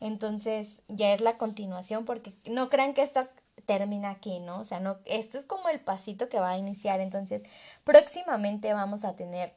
Entonces 0.00 0.82
ya 0.88 1.12
es 1.12 1.20
la 1.20 1.38
continuación 1.38 2.04
porque 2.04 2.32
no 2.44 2.68
crean 2.68 2.92
que 2.92 3.02
esto 3.02 3.24
termina 3.66 4.10
aquí, 4.10 4.40
¿no? 4.40 4.58
O 4.58 4.64
sea, 4.64 4.80
no, 4.80 4.98
esto 5.04 5.38
es 5.38 5.44
como 5.44 5.68
el 5.68 5.78
pasito 5.80 6.28
que 6.28 6.40
va 6.40 6.50
a 6.50 6.58
iniciar. 6.58 7.00
Entonces, 7.00 7.42
próximamente 7.84 8.74
vamos 8.74 9.04
a 9.04 9.14
tener 9.14 9.54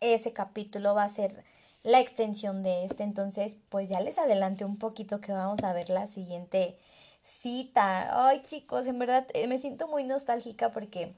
ese 0.00 0.32
capítulo, 0.32 0.94
va 0.94 1.04
a 1.04 1.08
ser 1.08 1.44
la 1.84 2.00
extensión 2.00 2.64
de 2.64 2.84
este. 2.84 3.04
Entonces, 3.04 3.56
pues 3.68 3.88
ya 3.88 4.00
les 4.00 4.18
adelanté 4.18 4.64
un 4.64 4.78
poquito 4.78 5.20
que 5.20 5.32
vamos 5.32 5.62
a 5.62 5.72
ver 5.72 5.88
la 5.90 6.08
siguiente 6.08 6.76
cita. 7.22 8.26
Ay, 8.28 8.42
chicos, 8.42 8.86
en 8.88 8.98
verdad 8.98 9.28
eh, 9.34 9.46
me 9.46 9.58
siento 9.58 9.86
muy 9.86 10.02
nostálgica 10.02 10.72
porque 10.72 11.14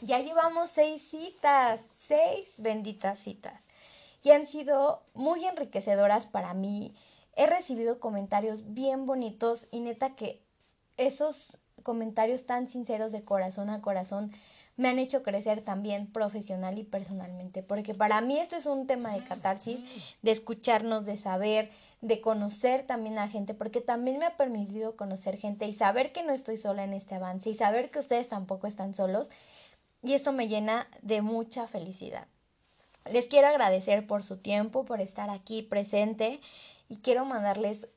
ya 0.00 0.20
llevamos 0.20 0.70
seis 0.70 1.02
citas, 1.10 1.82
seis 1.98 2.54
benditas 2.56 3.18
citas 3.18 3.67
y 4.22 4.30
han 4.30 4.46
sido 4.46 5.02
muy 5.14 5.44
enriquecedoras 5.44 6.26
para 6.26 6.54
mí. 6.54 6.94
He 7.36 7.46
recibido 7.46 8.00
comentarios 8.00 8.74
bien 8.74 9.06
bonitos 9.06 9.68
y 9.70 9.80
neta 9.80 10.16
que 10.16 10.42
esos 10.96 11.58
comentarios 11.82 12.46
tan 12.46 12.68
sinceros 12.68 13.12
de 13.12 13.24
corazón 13.24 13.70
a 13.70 13.80
corazón 13.80 14.32
me 14.76 14.88
han 14.88 15.00
hecho 15.00 15.24
crecer 15.24 15.62
también 15.62 16.06
profesional 16.06 16.78
y 16.78 16.84
personalmente, 16.84 17.64
porque 17.64 17.94
para 17.94 18.20
mí 18.20 18.38
esto 18.38 18.54
es 18.54 18.66
un 18.66 18.86
tema 18.86 19.12
de 19.12 19.24
catarsis, 19.24 20.16
de 20.22 20.30
escucharnos, 20.30 21.04
de 21.04 21.16
saber, 21.16 21.70
de 22.00 22.20
conocer 22.20 22.84
también 22.84 23.18
a 23.18 23.26
gente, 23.26 23.54
porque 23.54 23.80
también 23.80 24.18
me 24.18 24.26
ha 24.26 24.36
permitido 24.36 24.96
conocer 24.96 25.36
gente 25.36 25.66
y 25.66 25.72
saber 25.72 26.12
que 26.12 26.22
no 26.22 26.32
estoy 26.32 26.58
sola 26.58 26.84
en 26.84 26.92
este 26.92 27.16
avance 27.16 27.50
y 27.50 27.54
saber 27.54 27.90
que 27.90 27.98
ustedes 27.98 28.28
tampoco 28.28 28.68
están 28.68 28.94
solos, 28.94 29.30
y 30.00 30.12
eso 30.12 30.30
me 30.30 30.46
llena 30.46 30.86
de 31.02 31.22
mucha 31.22 31.66
felicidad. 31.66 32.28
Les 33.10 33.26
quiero 33.26 33.48
agradecer 33.48 34.06
por 34.06 34.22
su 34.22 34.36
tiempo, 34.36 34.84
por 34.84 35.00
estar 35.00 35.30
aquí 35.30 35.62
presente 35.62 36.40
y 36.88 36.98
quiero 36.98 37.24
mandarles 37.24 37.88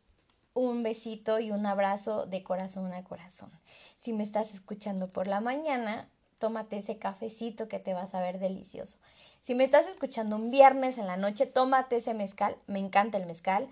un 0.54 0.84
besito 0.84 1.40
y 1.40 1.52
un 1.52 1.66
abrazo 1.66 2.26
de 2.26 2.44
corazón 2.44 2.94
a 2.94 3.04
corazón. 3.04 3.52
Si 3.98 4.14
me 4.14 4.24
estás 4.24 4.54
escuchando 4.54 5.08
por 5.08 5.28
la 5.28 5.42
mañana, 5.42 6.10
tómate 6.40 6.78
ese 6.78 6.98
cafecito 6.98 7.68
que 7.68 7.80
te 7.80 7.94
vas 7.94 8.16
a 8.16 8.22
ver 8.22 8.40
delicioso. 8.40 8.98
Si 9.44 9.56
me 9.56 9.64
estás 9.64 9.88
escuchando 9.88 10.36
un 10.36 10.52
viernes 10.52 10.98
en 10.98 11.08
la 11.08 11.18
noche, 11.18 11.46
tómate 11.46 11.98
ese 11.98 12.14
mezcal. 12.14 12.56
Me 12.68 12.80
encanta 12.80 13.18
el 13.18 13.26
mezcal. 13.26 13.68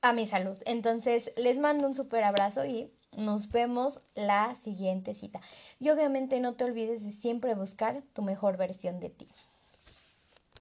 A 0.00 0.12
mi 0.12 0.26
salud. 0.26 0.58
Entonces, 0.64 1.32
les 1.36 1.60
mando 1.60 1.86
un 1.86 1.94
súper 1.94 2.24
abrazo 2.24 2.64
y 2.64 2.90
nos 3.16 3.50
vemos 3.50 4.00
la 4.14 4.56
siguiente 4.56 5.14
cita. 5.14 5.40
Y 5.78 5.90
obviamente 5.90 6.40
no 6.40 6.54
te 6.54 6.64
olvides 6.64 7.04
de 7.04 7.12
siempre 7.12 7.54
buscar 7.54 8.02
tu 8.12 8.22
mejor 8.22 8.56
versión 8.56 8.98
de 8.98 9.10
ti. 9.10 9.28